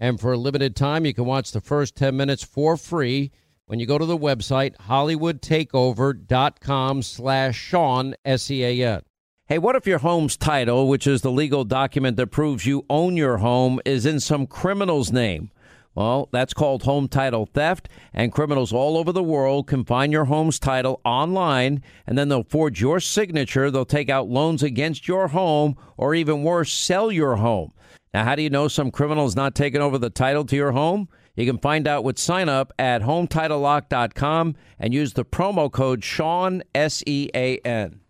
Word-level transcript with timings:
And 0.00 0.18
for 0.18 0.32
a 0.32 0.38
limited 0.38 0.74
time, 0.74 1.04
you 1.04 1.12
can 1.12 1.26
watch 1.26 1.52
the 1.52 1.60
first 1.60 1.94
10 1.94 2.16
minutes 2.16 2.42
for 2.42 2.78
free 2.78 3.30
when 3.66 3.78
you 3.78 3.86
go 3.86 3.98
to 3.98 4.06
the 4.06 4.18
website 4.18 4.74
hollywoodtakeover.com 4.88 7.02
slash 7.02 7.56
Sean, 7.56 8.14
S-E-A-N. 8.24 9.02
Hey, 9.46 9.58
what 9.58 9.76
if 9.76 9.86
your 9.86 9.98
home's 9.98 10.38
title, 10.38 10.88
which 10.88 11.06
is 11.06 11.20
the 11.20 11.30
legal 11.30 11.64
document 11.64 12.16
that 12.16 12.28
proves 12.28 12.64
you 12.66 12.86
own 12.88 13.16
your 13.16 13.36
home, 13.38 13.80
is 13.84 14.06
in 14.06 14.20
some 14.20 14.46
criminal's 14.46 15.12
name? 15.12 15.50
Well, 15.94 16.28
that's 16.32 16.54
called 16.54 16.84
home 16.84 17.08
title 17.08 17.46
theft, 17.46 17.88
and 18.14 18.32
criminals 18.32 18.72
all 18.72 18.96
over 18.96 19.12
the 19.12 19.22
world 19.22 19.66
can 19.66 19.84
find 19.84 20.12
your 20.12 20.24
home's 20.26 20.58
title 20.58 21.00
online, 21.04 21.82
and 22.06 22.16
then 22.16 22.28
they'll 22.28 22.44
forge 22.44 22.80
your 22.80 23.00
signature. 23.00 23.70
They'll 23.70 23.84
take 23.84 24.08
out 24.08 24.28
loans 24.28 24.62
against 24.62 25.08
your 25.08 25.28
home, 25.28 25.76
or 25.96 26.14
even 26.14 26.42
worse, 26.42 26.72
sell 26.72 27.12
your 27.12 27.36
home. 27.36 27.72
Now, 28.12 28.24
how 28.24 28.34
do 28.34 28.42
you 28.42 28.50
know 28.50 28.66
some 28.66 28.90
criminal 28.90 29.26
is 29.26 29.36
not 29.36 29.54
taking 29.54 29.80
over 29.80 29.96
the 29.96 30.10
title 30.10 30.44
to 30.46 30.56
your 30.56 30.72
home? 30.72 31.08
You 31.36 31.46
can 31.46 31.58
find 31.58 31.86
out 31.86 32.02
with 32.02 32.18
sign 32.18 32.48
up 32.48 32.72
at 32.78 33.02
HometitleLock.com 33.02 34.56
and 34.78 34.92
use 34.92 35.12
the 35.12 35.24
promo 35.24 35.70
code 35.70 36.02
Sean, 36.02 36.62
S 36.74 37.04
E 37.06 37.30
A 37.34 37.58
N. 37.58 38.00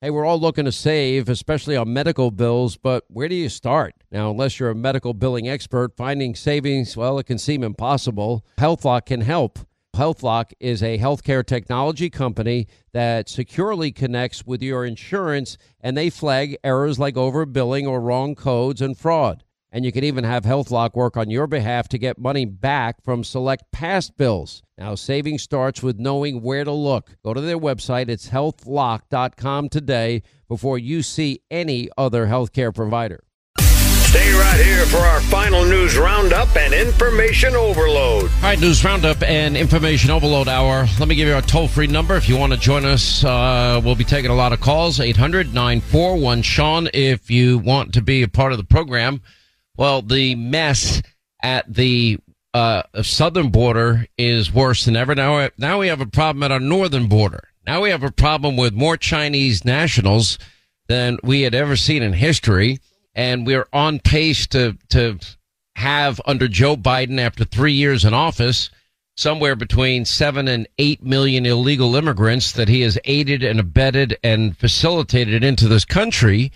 Hey, 0.00 0.10
we're 0.10 0.24
all 0.24 0.38
looking 0.38 0.66
to 0.66 0.72
save, 0.72 1.28
especially 1.28 1.76
on 1.76 1.92
medical 1.92 2.30
bills, 2.30 2.76
but 2.76 3.04
where 3.08 3.28
do 3.28 3.34
you 3.34 3.48
start? 3.48 3.94
Now, 4.12 4.30
unless 4.30 4.60
you're 4.60 4.70
a 4.70 4.74
medical 4.74 5.14
billing 5.14 5.48
expert, 5.48 5.96
finding 5.96 6.34
savings, 6.34 6.96
well, 6.96 7.18
it 7.18 7.24
can 7.24 7.38
seem 7.38 7.64
impossible. 7.64 8.44
HealthLock 8.58 9.06
can 9.06 9.22
help. 9.22 9.58
HealthLock 9.94 10.52
is 10.60 10.82
a 10.82 10.98
healthcare 10.98 11.44
technology 11.44 12.10
company 12.10 12.66
that 12.92 13.28
securely 13.28 13.92
connects 13.92 14.44
with 14.44 14.62
your 14.62 14.84
insurance 14.84 15.56
and 15.80 15.96
they 15.96 16.10
flag 16.10 16.56
errors 16.62 16.98
like 16.98 17.14
overbilling 17.14 17.88
or 17.88 18.00
wrong 18.00 18.34
codes 18.34 18.80
and 18.82 18.98
fraud. 18.98 19.44
And 19.70 19.84
you 19.84 19.90
can 19.90 20.04
even 20.04 20.22
have 20.22 20.44
HealthLock 20.44 20.94
work 20.94 21.16
on 21.16 21.30
your 21.30 21.46
behalf 21.46 21.88
to 21.88 21.98
get 21.98 22.18
money 22.18 22.44
back 22.44 23.02
from 23.02 23.24
select 23.24 23.64
past 23.72 24.16
bills. 24.16 24.62
Now, 24.78 24.94
saving 24.94 25.38
starts 25.38 25.82
with 25.82 25.98
knowing 25.98 26.42
where 26.42 26.64
to 26.64 26.72
look. 26.72 27.16
Go 27.24 27.34
to 27.34 27.40
their 27.40 27.58
website, 27.58 28.08
it's 28.08 28.28
healthlock.com 28.28 29.68
today 29.68 30.22
before 30.48 30.78
you 30.78 31.02
see 31.02 31.40
any 31.50 31.88
other 31.98 32.26
healthcare 32.26 32.72
provider. 32.74 33.24
Stay 34.14 34.32
right 34.34 34.64
here 34.64 34.86
for 34.86 34.98
our 34.98 35.20
final 35.22 35.64
news 35.64 35.98
roundup 35.98 36.56
and 36.56 36.72
information 36.72 37.56
overload. 37.56 38.30
All 38.30 38.42
right, 38.42 38.60
news 38.60 38.84
roundup 38.84 39.20
and 39.24 39.56
information 39.56 40.12
overload 40.12 40.46
hour. 40.46 40.86
Let 41.00 41.08
me 41.08 41.16
give 41.16 41.26
you 41.26 41.34
our 41.34 41.42
toll 41.42 41.66
free 41.66 41.88
number 41.88 42.14
if 42.14 42.28
you 42.28 42.36
want 42.36 42.52
to 42.52 42.58
join 42.60 42.84
us. 42.84 43.24
Uh, 43.24 43.80
we'll 43.84 43.96
be 43.96 44.04
taking 44.04 44.30
a 44.30 44.34
lot 44.36 44.52
of 44.52 44.60
calls 44.60 45.00
800 45.00 45.52
941 45.52 46.42
Sean 46.42 46.88
if 46.94 47.28
you 47.28 47.58
want 47.58 47.94
to 47.94 48.02
be 48.02 48.22
a 48.22 48.28
part 48.28 48.52
of 48.52 48.58
the 48.58 48.62
program. 48.62 49.20
Well, 49.76 50.00
the 50.00 50.36
mess 50.36 51.02
at 51.42 51.74
the 51.74 52.20
uh, 52.54 52.84
southern 53.02 53.50
border 53.50 54.06
is 54.16 54.54
worse 54.54 54.84
than 54.84 54.94
ever. 54.94 55.16
Now, 55.16 55.48
now 55.58 55.80
we 55.80 55.88
have 55.88 56.00
a 56.00 56.06
problem 56.06 56.44
at 56.44 56.52
our 56.52 56.60
northern 56.60 57.08
border. 57.08 57.48
Now 57.66 57.80
we 57.82 57.90
have 57.90 58.04
a 58.04 58.12
problem 58.12 58.56
with 58.56 58.74
more 58.74 58.96
Chinese 58.96 59.64
nationals 59.64 60.38
than 60.86 61.18
we 61.24 61.40
had 61.40 61.56
ever 61.56 61.74
seen 61.74 62.04
in 62.04 62.12
history. 62.12 62.78
And 63.14 63.46
we're 63.46 63.68
on 63.72 64.00
pace 64.00 64.46
to, 64.48 64.76
to 64.90 65.18
have 65.76 66.20
under 66.26 66.48
Joe 66.48 66.76
Biden 66.76 67.18
after 67.18 67.44
three 67.44 67.72
years 67.72 68.04
in 68.04 68.14
office, 68.14 68.70
somewhere 69.16 69.54
between 69.54 70.04
seven 70.04 70.48
and 70.48 70.66
eight 70.78 71.02
million 71.02 71.46
illegal 71.46 71.94
immigrants 71.94 72.52
that 72.52 72.68
he 72.68 72.80
has 72.80 72.98
aided 73.04 73.42
and 73.42 73.60
abetted 73.60 74.18
and 74.24 74.56
facilitated 74.56 75.44
into 75.44 75.68
this 75.68 75.84
country. 75.84 76.50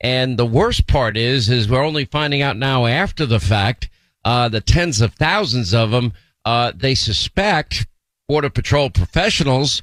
And 0.00 0.38
the 0.38 0.46
worst 0.46 0.86
part 0.86 1.16
is, 1.16 1.48
is 1.48 1.68
we're 1.68 1.82
only 1.82 2.04
finding 2.04 2.42
out 2.42 2.56
now 2.56 2.84
after 2.84 3.24
the 3.24 3.40
fact, 3.40 3.88
uh, 4.24 4.48
the 4.48 4.60
tens 4.60 5.00
of 5.00 5.14
thousands 5.14 5.72
of 5.72 5.90
them, 5.90 6.12
uh, 6.44 6.72
they 6.74 6.94
suspect 6.94 7.86
border 8.28 8.50
patrol 8.50 8.90
professionals 8.90 9.80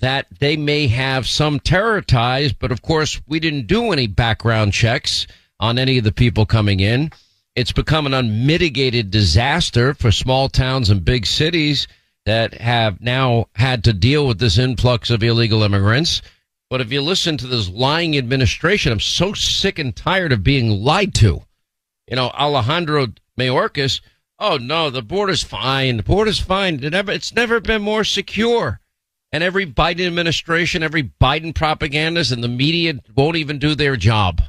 that 0.00 0.26
they 0.38 0.56
may 0.56 0.86
have 0.86 1.26
some 1.26 1.60
terror 1.60 2.00
ties. 2.00 2.52
But 2.52 2.72
of 2.72 2.82
course, 2.82 3.20
we 3.26 3.40
didn't 3.40 3.66
do 3.66 3.92
any 3.92 4.06
background 4.06 4.72
checks 4.72 5.26
on 5.60 5.78
any 5.78 5.98
of 5.98 6.04
the 6.04 6.12
people 6.12 6.46
coming 6.46 6.80
in. 6.80 7.10
It's 7.54 7.72
become 7.72 8.06
an 8.06 8.14
unmitigated 8.14 9.10
disaster 9.10 9.94
for 9.94 10.12
small 10.12 10.48
towns 10.48 10.90
and 10.90 11.04
big 11.04 11.26
cities 11.26 11.88
that 12.24 12.54
have 12.54 13.00
now 13.00 13.46
had 13.54 13.84
to 13.84 13.92
deal 13.92 14.26
with 14.26 14.38
this 14.38 14.58
influx 14.58 15.10
of 15.10 15.22
illegal 15.22 15.62
immigrants. 15.62 16.22
But 16.70 16.80
if 16.80 16.92
you 16.92 17.00
listen 17.00 17.36
to 17.38 17.46
this 17.46 17.68
lying 17.68 18.16
administration, 18.18 18.92
I'm 18.92 19.00
so 19.00 19.32
sick 19.32 19.78
and 19.78 19.96
tired 19.96 20.32
of 20.32 20.44
being 20.44 20.70
lied 20.70 21.14
to. 21.14 21.42
You 22.06 22.16
know, 22.16 22.28
Alejandro 22.28 23.08
Mayorkas, 23.38 24.00
oh 24.38 24.58
no, 24.58 24.90
the 24.90 25.02
border's 25.02 25.42
fine. 25.42 25.96
The 25.96 26.02
border's 26.02 26.38
fine. 26.38 26.82
It 26.84 26.90
never, 26.90 27.12
it's 27.12 27.34
never 27.34 27.60
been 27.60 27.82
more 27.82 28.04
secure. 28.04 28.80
And 29.32 29.42
every 29.42 29.66
Biden 29.66 30.06
administration, 30.06 30.82
every 30.82 31.02
Biden 31.02 31.54
propagandist 31.54 32.32
and 32.32 32.44
the 32.44 32.48
media 32.48 32.94
won't 33.14 33.36
even 33.36 33.58
do 33.58 33.74
their 33.74 33.96
job. 33.96 34.42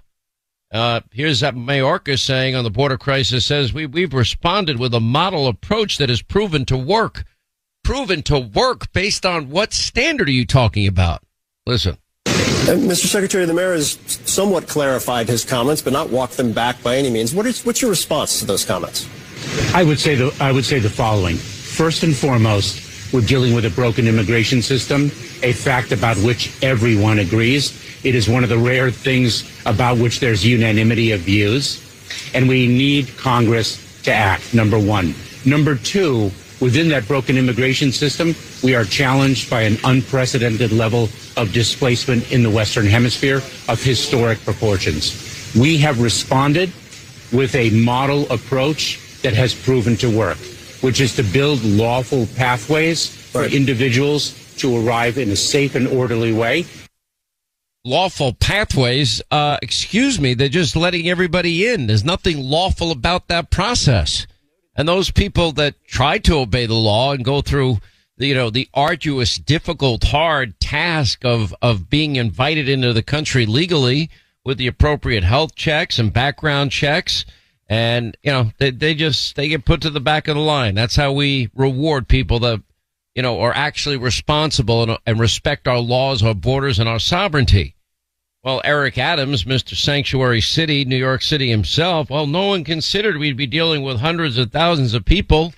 Uh, 0.72 1.02
here's 1.12 1.40
that 1.40 1.56
Mayorkas 1.56 2.20
saying 2.20 2.56
on 2.56 2.64
the 2.64 2.70
border 2.70 2.98
crisis 2.98 3.46
says 3.46 3.74
we, 3.74 3.88
we've 3.88 4.14
responded 4.14 4.80
with 4.80 4.94
a 4.94 5.00
model 5.00 5.48
approach 5.48 5.98
that 5.98 6.10
has 6.10 6.22
proven 6.22 6.66
to 6.66 6.78
work. 6.78 7.24
Proven 7.84 8.22
to 8.24 8.38
work 8.38 8.92
based 8.94 9.26
on 9.26 9.50
what 9.50 9.74
standard 9.74 10.28
are 10.28 10.32
you 10.32 10.46
talking 10.46 10.86
about? 10.86 11.24
Listen. 11.66 11.98
Uh, 12.28 12.74
Mr. 12.74 13.08
Secretary, 13.08 13.46
the 13.46 13.54
mayor 13.54 13.74
has 13.74 13.98
somewhat 14.26 14.68
clarified 14.68 15.28
his 15.28 15.44
comments, 15.44 15.82
but 15.82 15.92
not 15.92 16.10
walked 16.12 16.38
them 16.38 16.52
back 16.52 16.84
by 16.84 16.98
any 16.98 17.10
means. 17.10 17.34
What 17.34 17.48
is, 17.48 17.66
what's 17.66 17.82
your 17.82 17.90
response 17.90 18.40
to 18.40 18.46
those 18.46 18.64
comments? 18.64 19.08
I 19.74 19.84
would 19.84 20.00
say 20.00 20.16
the 20.16 20.36
I 20.40 20.52
would 20.52 20.66
say 20.66 20.80
the 20.80 20.90
following. 20.90 21.38
First 21.38 22.04
and 22.04 22.16
foremost, 22.16 23.14
we're 23.14 23.22
dealing 23.22 23.56
with 23.56 23.66
a 23.66 23.70
broken 23.72 24.08
immigration 24.08 24.62
system, 24.62 25.06
a 25.42 25.54
fact 25.54 25.92
about 25.92 26.18
which 26.18 26.54
everyone 26.62 27.20
agrees. 27.20 27.72
It 28.04 28.16
is 28.16 28.30
one 28.30 28.44
of 28.44 28.50
the 28.50 28.58
rare 28.58 28.92
things 28.92 29.44
about 29.66 29.98
which 29.98 30.20
there's 30.20 30.46
unanimity 30.46 31.12
of 31.12 31.22
views, 31.22 31.84
and 32.34 32.48
we 32.48 32.68
need 32.68 33.10
Congress 33.18 33.78
to 34.04 34.14
act. 34.14 34.54
Number 34.54 34.80
one. 34.80 35.14
Number 35.46 35.76
two, 35.76 36.32
within 36.60 36.90
that 36.90 37.08
broken 37.08 37.38
immigration 37.38 37.92
system, 37.92 38.36
we 38.64 38.76
are 38.76 38.86
challenged 38.86 39.50
by 39.50 39.62
an 39.62 39.78
unprecedented 39.84 40.72
level 40.72 41.10
of 41.38 41.52
displacement 41.54 42.32
in 42.32 42.44
the 42.44 42.50
Western 42.50 42.86
Hemisphere 42.86 43.38
of 43.68 43.82
historic 43.82 44.40
proportions. 44.44 45.54
We 45.58 45.78
have 45.80 46.02
responded 46.02 46.72
with 47.32 47.56
a 47.56 47.70
model 47.72 48.32
approach 48.32 49.00
that 49.22 49.34
has 49.34 49.54
proven 49.54 49.98
to 49.98 50.16
work, 50.16 50.38
which 50.82 51.02
is 51.02 51.16
to 51.16 51.24
build 51.24 51.64
lawful 51.64 52.28
pathways 52.36 53.08
for 53.08 53.44
individuals 53.44 54.34
to 54.58 54.86
arrive 54.86 55.18
in 55.18 55.30
a 55.32 55.36
safe 55.36 55.76
and 55.76 55.88
orderly 55.88 56.34
way. 56.34 56.66
Lawful 57.86 58.34
pathways, 58.34 59.22
uh, 59.32 59.58
excuse 59.62 60.20
me, 60.20 60.34
they're 60.34 60.50
just 60.50 60.76
letting 60.76 61.10
everybody 61.10 61.68
in. 61.68 61.88
There's 61.88 62.04
nothing 62.04 62.40
lawful 62.44 62.92
about 62.92 63.28
that 63.28 63.50
process. 63.50 64.28
And 64.76 64.88
those 64.88 65.12
people 65.12 65.52
that 65.54 65.76
try 65.88 66.18
to 66.20 66.40
obey 66.40 66.66
the 66.66 66.74
law 66.74 67.14
and 67.14 67.24
go 67.24 67.42
through 67.42 67.80
you 68.20 68.36
know, 68.36 68.50
the 68.50 68.70
arduous, 68.74 69.38
difficult, 69.38 70.04
hard 70.04 70.60
task 70.60 71.24
of, 71.24 71.56
of 71.62 71.90
being 71.90 72.18
invited 72.18 72.68
into 72.68 72.92
the 72.94 73.02
country 73.02 73.46
legally 73.46 74.10
with 74.44 74.58
the 74.58 74.68
appropriate 74.68 75.24
health 75.24 75.56
checks 75.56 75.98
and 75.98 76.12
background 76.12 76.72
checks. 76.72 77.26
And, 77.68 78.18
you 78.22 78.32
know, 78.32 78.52
they, 78.58 78.72
they 78.72 78.94
just, 78.94 79.36
they 79.36 79.48
get 79.48 79.64
put 79.66 79.82
to 79.82 79.90
the 79.90 80.02
back 80.02 80.28
of 80.28 80.36
the 80.36 80.42
line. 80.42 80.76
That's 80.76 80.98
how 80.98 81.14
we 81.14 81.50
reward 81.56 82.08
people 82.08 82.40
that, 82.40 82.62
you 83.16 83.22
know, 83.22 83.40
are 83.40 83.56
actually 83.56 83.98
responsible 83.98 84.84
and, 84.84 84.98
and 85.06 85.20
respect 85.20 85.68
our 85.68 85.80
laws, 85.80 86.22
our 86.22 86.36
borders, 86.36 86.78
and 86.78 86.90
our 86.90 87.00
sovereignty. 87.00 87.76
Well, 88.42 88.62
Eric 88.64 88.98
Adams, 88.98 89.44
Mr. 89.44 89.76
Sanctuary 89.76 90.40
City, 90.40 90.86
New 90.86 90.96
York 90.96 91.22
City 91.22 91.50
himself, 91.50 92.10
well, 92.10 92.26
no 92.26 92.48
one 92.48 92.64
considered 92.64 93.18
we'd 93.18 93.36
be 93.36 93.46
dealing 93.46 93.84
with 93.84 94.00
hundreds 94.00 94.38
of 94.38 94.52
thousands 94.52 94.94
of 94.94 95.04
people. 95.04 95.54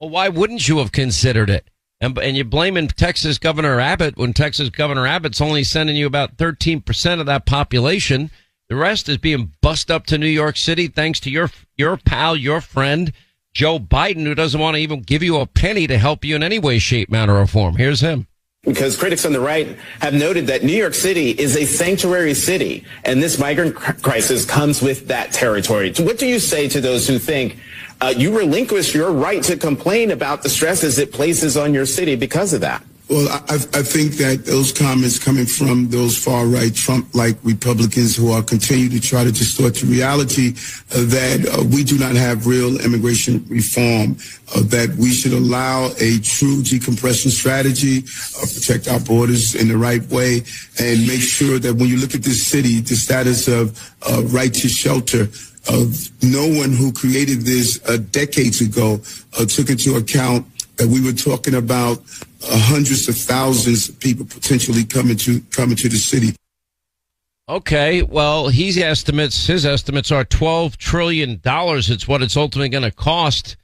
Well, 0.00 0.10
why 0.10 0.28
wouldn't 0.28 0.66
you 0.66 0.78
have 0.78 0.90
considered 0.90 1.48
it? 1.48 1.70
And, 2.00 2.18
and 2.18 2.36
you're 2.36 2.44
blaming 2.44 2.88
Texas 2.88 3.38
Governor 3.38 3.78
Abbott 3.78 4.16
when 4.16 4.32
Texas 4.32 4.68
Governor 4.68 5.06
Abbott's 5.06 5.40
only 5.40 5.62
sending 5.62 5.94
you 5.94 6.08
about 6.08 6.36
13% 6.36 7.20
of 7.20 7.26
that 7.26 7.46
population. 7.46 8.32
The 8.68 8.74
rest 8.74 9.08
is 9.08 9.18
being 9.18 9.52
bussed 9.60 9.88
up 9.88 10.04
to 10.06 10.18
New 10.18 10.26
York 10.26 10.56
City 10.56 10.88
thanks 10.88 11.20
to 11.20 11.30
your, 11.30 11.50
your 11.76 11.96
pal, 11.98 12.34
your 12.34 12.60
friend, 12.60 13.12
Joe 13.54 13.78
Biden, 13.78 14.24
who 14.24 14.34
doesn't 14.34 14.60
want 14.60 14.74
to 14.74 14.82
even 14.82 15.02
give 15.02 15.22
you 15.22 15.36
a 15.36 15.46
penny 15.46 15.86
to 15.86 15.98
help 15.98 16.24
you 16.24 16.34
in 16.34 16.42
any 16.42 16.58
way, 16.58 16.80
shape, 16.80 17.10
manner, 17.10 17.38
or 17.38 17.46
form. 17.46 17.76
Here's 17.76 18.00
him 18.00 18.26
because 18.64 18.96
critics 18.96 19.24
on 19.24 19.32
the 19.32 19.40
right 19.40 19.76
have 20.00 20.14
noted 20.14 20.46
that 20.46 20.64
New 20.64 20.76
York 20.76 20.94
City 20.94 21.30
is 21.30 21.56
a 21.56 21.66
sanctuary 21.66 22.34
city, 22.34 22.84
and 23.04 23.22
this 23.22 23.38
migrant 23.38 23.74
crisis 23.74 24.44
comes 24.44 24.80
with 24.80 25.08
that 25.08 25.32
territory. 25.32 25.92
What 25.98 26.18
do 26.18 26.26
you 26.26 26.38
say 26.38 26.68
to 26.68 26.80
those 26.80 27.06
who 27.06 27.18
think 27.18 27.58
uh, 28.00 28.12
you 28.16 28.36
relinquish 28.36 28.94
your 28.94 29.12
right 29.12 29.42
to 29.44 29.56
complain 29.56 30.10
about 30.10 30.42
the 30.42 30.48
stresses 30.48 30.98
it 30.98 31.12
places 31.12 31.56
on 31.56 31.74
your 31.74 31.86
city 31.86 32.16
because 32.16 32.52
of 32.52 32.60
that? 32.62 32.84
Well, 33.10 33.28
I, 33.28 33.56
I, 33.56 33.82
think 33.82 34.14
that 34.14 34.46
those 34.46 34.72
comments 34.72 35.18
coming 35.18 35.44
from 35.44 35.90
those 35.90 36.16
far 36.16 36.46
right 36.46 36.74
Trump-like 36.74 37.36
Republicans 37.42 38.16
who 38.16 38.32
are 38.32 38.42
continue 38.42 38.88
to 38.88 38.98
try 38.98 39.24
to 39.24 39.30
distort 39.30 39.74
the 39.74 39.86
reality 39.86 40.54
uh, 40.90 41.04
that 41.12 41.46
uh, 41.52 41.64
we 41.64 41.84
do 41.84 41.98
not 41.98 42.14
have 42.14 42.46
real 42.46 42.80
immigration 42.80 43.44
reform, 43.50 44.16
uh, 44.56 44.62
that 44.72 44.96
we 44.98 45.10
should 45.12 45.34
allow 45.34 45.90
a 46.00 46.18
true 46.20 46.62
decompression 46.62 47.30
strategy, 47.30 48.04
uh, 48.40 48.46
protect 48.54 48.88
our 48.88 49.00
borders 49.00 49.54
in 49.54 49.68
the 49.68 49.76
right 49.76 50.02
way, 50.08 50.40
and 50.80 51.06
make 51.06 51.20
sure 51.20 51.58
that 51.58 51.74
when 51.74 51.90
you 51.90 51.98
look 51.98 52.14
at 52.14 52.22
this 52.22 52.46
city, 52.46 52.80
the 52.80 52.96
status 52.96 53.48
of 53.48 53.76
uh, 54.08 54.22
right 54.28 54.54
to 54.54 54.66
shelter, 54.66 55.28
of 55.68 56.08
no 56.22 56.46
one 56.46 56.72
who 56.72 56.90
created 56.90 57.42
this 57.42 57.80
uh, 57.86 57.98
decades 58.10 58.62
ago 58.62 58.98
took 59.48 59.68
into 59.68 59.96
account 59.96 60.46
that 60.76 60.88
we 60.88 61.00
were 61.00 61.12
talking 61.12 61.54
about 61.54 61.98
uh, 61.98 62.58
hundreds 62.58 63.08
of 63.08 63.16
thousands 63.16 63.88
of 63.88 63.98
people 64.00 64.26
potentially 64.26 64.84
coming 64.84 65.16
to 65.16 65.40
coming 65.50 65.76
to 65.76 65.88
the 65.88 65.96
city. 65.96 66.34
Okay, 67.48 68.02
well, 68.02 68.48
he 68.48 68.82
estimates 68.82 69.46
his 69.46 69.66
estimates 69.66 70.10
are 70.10 70.24
twelve 70.24 70.78
trillion 70.78 71.40
dollars. 71.40 71.90
It's 71.90 72.08
what 72.08 72.22
it's 72.22 72.36
ultimately 72.36 72.70
going 72.70 72.84
to 72.84 72.90
cost 72.90 73.56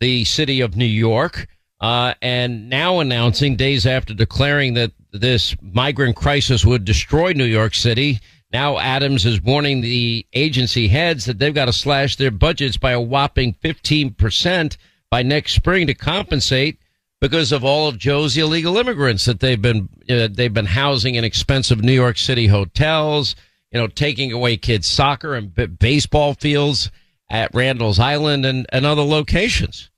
the 0.00 0.24
city 0.24 0.60
of 0.60 0.76
New 0.76 0.84
York, 0.84 1.48
uh, 1.80 2.14
and 2.22 2.68
now 2.68 3.00
announcing 3.00 3.56
days 3.56 3.86
after 3.86 4.14
declaring 4.14 4.74
that 4.74 4.92
this 5.12 5.56
migrant 5.60 6.14
crisis 6.14 6.64
would 6.64 6.84
destroy 6.84 7.32
New 7.32 7.46
York 7.46 7.74
City. 7.74 8.20
Now 8.52 8.78
Adams 8.78 9.26
is 9.26 9.42
warning 9.42 9.80
the 9.80 10.24
agency 10.32 10.86
heads 10.86 11.24
that 11.24 11.40
they've 11.40 11.52
got 11.52 11.64
to 11.64 11.72
slash 11.72 12.14
their 12.14 12.30
budgets 12.30 12.76
by 12.76 12.92
a 12.92 13.00
whopping 13.00 13.54
fifteen 13.54 14.14
percent 14.14 14.76
by 15.10 15.22
next 15.22 15.54
spring 15.54 15.86
to 15.86 15.94
compensate 15.94 16.78
because 17.20 17.52
of 17.52 17.64
all 17.64 17.88
of 17.88 17.98
Joe's 17.98 18.36
illegal 18.36 18.76
immigrants 18.76 19.24
that 19.24 19.40
they've 19.40 19.60
been 19.60 19.88
uh, 20.08 20.28
they've 20.30 20.52
been 20.52 20.66
housing 20.66 21.14
in 21.14 21.24
expensive 21.24 21.82
New 21.82 21.92
York 21.92 22.18
City 22.18 22.46
hotels, 22.46 23.34
you 23.72 23.80
know, 23.80 23.86
taking 23.86 24.32
away 24.32 24.56
kids' 24.56 24.86
soccer 24.86 25.34
and 25.34 25.54
b- 25.54 25.66
baseball 25.66 26.34
fields 26.34 26.90
at 27.30 27.54
Randall's 27.54 27.98
Island 27.98 28.44
and, 28.44 28.66
and 28.70 28.86
other 28.86 29.02
locations. 29.02 29.90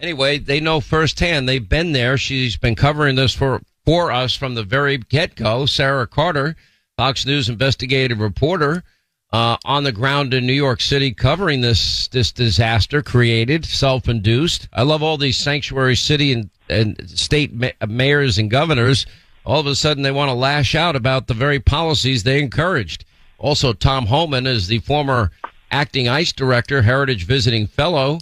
Anyway, 0.00 0.38
they 0.38 0.60
know 0.60 0.80
firsthand. 0.80 1.48
They've 1.48 1.68
been 1.68 1.92
there. 1.92 2.16
She's 2.16 2.56
been 2.56 2.74
covering 2.74 3.16
this 3.16 3.34
for 3.34 3.60
for 3.84 4.12
us 4.12 4.34
from 4.34 4.54
the 4.54 4.62
very 4.62 4.98
get 4.98 5.34
go. 5.34 5.66
Sara 5.66 6.06
Carter, 6.06 6.56
Fox 6.96 7.26
News 7.26 7.48
investigative 7.48 8.20
reporter 8.20 8.84
uh, 9.32 9.56
on 9.64 9.84
the 9.84 9.92
ground 9.92 10.34
in 10.34 10.46
New 10.46 10.52
York 10.52 10.80
City 10.80 11.12
covering 11.12 11.60
this 11.60 12.08
this 12.08 12.32
disaster 12.32 13.02
created, 13.02 13.64
self 13.64 14.08
induced. 14.08 14.68
I 14.72 14.82
love 14.82 15.02
all 15.02 15.16
these 15.16 15.38
sanctuary 15.38 15.96
city 15.96 16.32
and, 16.32 16.50
and 16.68 17.08
state 17.08 17.52
ma- 17.52 17.68
mayors 17.86 18.38
and 18.38 18.50
governors. 18.50 19.06
All 19.44 19.60
of 19.60 19.66
a 19.66 19.74
sudden, 19.74 20.02
they 20.02 20.10
want 20.10 20.28
to 20.28 20.34
lash 20.34 20.74
out 20.74 20.96
about 20.96 21.26
the 21.26 21.34
very 21.34 21.60
policies 21.60 22.22
they 22.22 22.40
encouraged. 22.40 23.04
Also, 23.38 23.72
Tom 23.72 24.06
Homan 24.06 24.46
is 24.46 24.66
the 24.66 24.80
former 24.80 25.30
acting 25.70 26.08
ICE 26.08 26.32
director, 26.32 26.82
Heritage 26.82 27.24
Visiting 27.24 27.66
Fellow. 27.66 28.18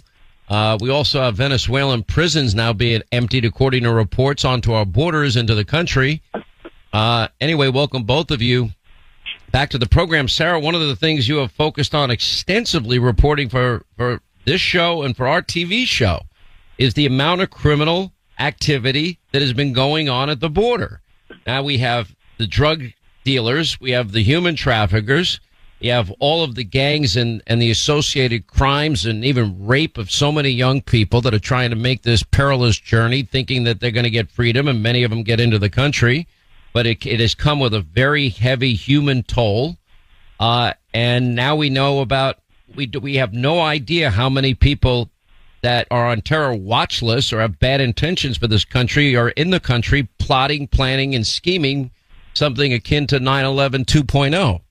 Uh, 0.47 0.77
we 0.79 0.89
also 0.89 1.21
have 1.21 1.35
Venezuelan 1.35 2.03
prisons 2.03 2.55
now 2.55 2.73
being 2.73 3.03
emptied, 3.11 3.45
according 3.45 3.83
to 3.83 3.93
reports, 3.93 4.45
onto 4.45 4.71
our 4.73 4.85
borders 4.85 5.35
into 5.35 5.53
the 5.53 5.65
country. 5.65 6.21
Uh, 6.93 7.27
anyway, 7.41 7.67
welcome 7.67 8.03
both 8.03 8.31
of 8.31 8.41
you 8.41 8.69
back 9.51 9.69
to 9.71 9.77
the 9.77 9.87
program. 9.87 10.27
Sara, 10.27 10.59
one 10.59 10.75
of 10.75 10.81
the 10.81 10.95
things 10.95 11.27
you 11.27 11.37
have 11.37 11.51
focused 11.51 11.95
on 11.95 12.11
extensively 12.11 12.99
reporting 12.99 13.49
for, 13.49 13.83
for 13.97 14.21
this 14.45 14.61
show 14.61 15.03
and 15.03 15.15
for 15.15 15.27
our 15.27 15.41
TV 15.41 15.85
show 15.85 16.21
is 16.77 16.93
the 16.93 17.05
amount 17.05 17.41
of 17.41 17.49
criminal 17.49 18.13
activity 18.39 19.19
that 19.31 19.41
has 19.41 19.53
been 19.53 19.73
going 19.73 20.07
on 20.07 20.29
at 20.29 20.39
the 20.39 20.49
border. 20.49 21.01
Now 21.45 21.63
we 21.63 21.77
have 21.79 22.15
the 22.37 22.47
drug 22.47 22.83
dealers, 23.23 23.79
we 23.81 23.91
have 23.91 24.11
the 24.11 24.23
human 24.23 24.55
traffickers, 24.55 25.39
you 25.79 25.91
have 25.91 26.11
all 26.19 26.43
of 26.43 26.55
the 26.55 26.63
gangs 26.63 27.15
and, 27.15 27.41
and 27.47 27.61
the 27.61 27.71
associated 27.71 28.47
crimes 28.47 29.05
and 29.05 29.23
even 29.23 29.65
rape 29.65 29.97
of 29.97 30.11
so 30.11 30.31
many 30.31 30.49
young 30.49 30.81
people 30.81 31.21
that 31.21 31.33
are 31.33 31.39
trying 31.39 31.69
to 31.69 31.75
make 31.75 32.01
this 32.03 32.21
perilous 32.21 32.77
journey, 32.77 33.23
thinking 33.23 33.63
that 33.63 33.79
they're 33.79 33.91
going 33.91 34.03
to 34.03 34.09
get 34.09 34.29
freedom, 34.29 34.67
and 34.67 34.83
many 34.83 35.03
of 35.03 35.09
them 35.09 35.23
get 35.23 35.39
into 35.39 35.57
the 35.59 35.69
country 35.69 36.27
but 36.73 36.85
it, 36.85 37.05
it 37.05 37.19
has 37.19 37.35
come 37.35 37.59
with 37.59 37.73
a 37.73 37.81
very 37.81 38.29
heavy 38.29 38.73
human 38.73 39.23
toll. 39.23 39.77
Uh, 40.39 40.73
and 40.93 41.35
now 41.35 41.55
we 41.55 41.69
know 41.69 41.99
about 41.99 42.39
we 42.75 42.85
do, 42.85 42.99
we 42.99 43.15
have 43.15 43.33
no 43.33 43.61
idea 43.61 44.09
how 44.09 44.29
many 44.29 44.53
people 44.53 45.09
that 45.61 45.87
are 45.91 46.07
on 46.07 46.21
terror 46.21 46.53
watch 46.53 47.01
lists 47.01 47.33
or 47.33 47.41
have 47.41 47.59
bad 47.59 47.81
intentions 47.81 48.37
for 48.37 48.47
this 48.47 48.63
country 48.63 49.15
are 49.15 49.29
in 49.29 49.49
the 49.49 49.59
country 49.59 50.07
plotting, 50.19 50.67
planning, 50.67 51.15
and 51.15 51.27
scheming 51.27 51.91
something 52.33 52.71
akin 52.71 53.07
to 53.07 53.19
9/11 53.19 53.85
2.0. 53.85 54.61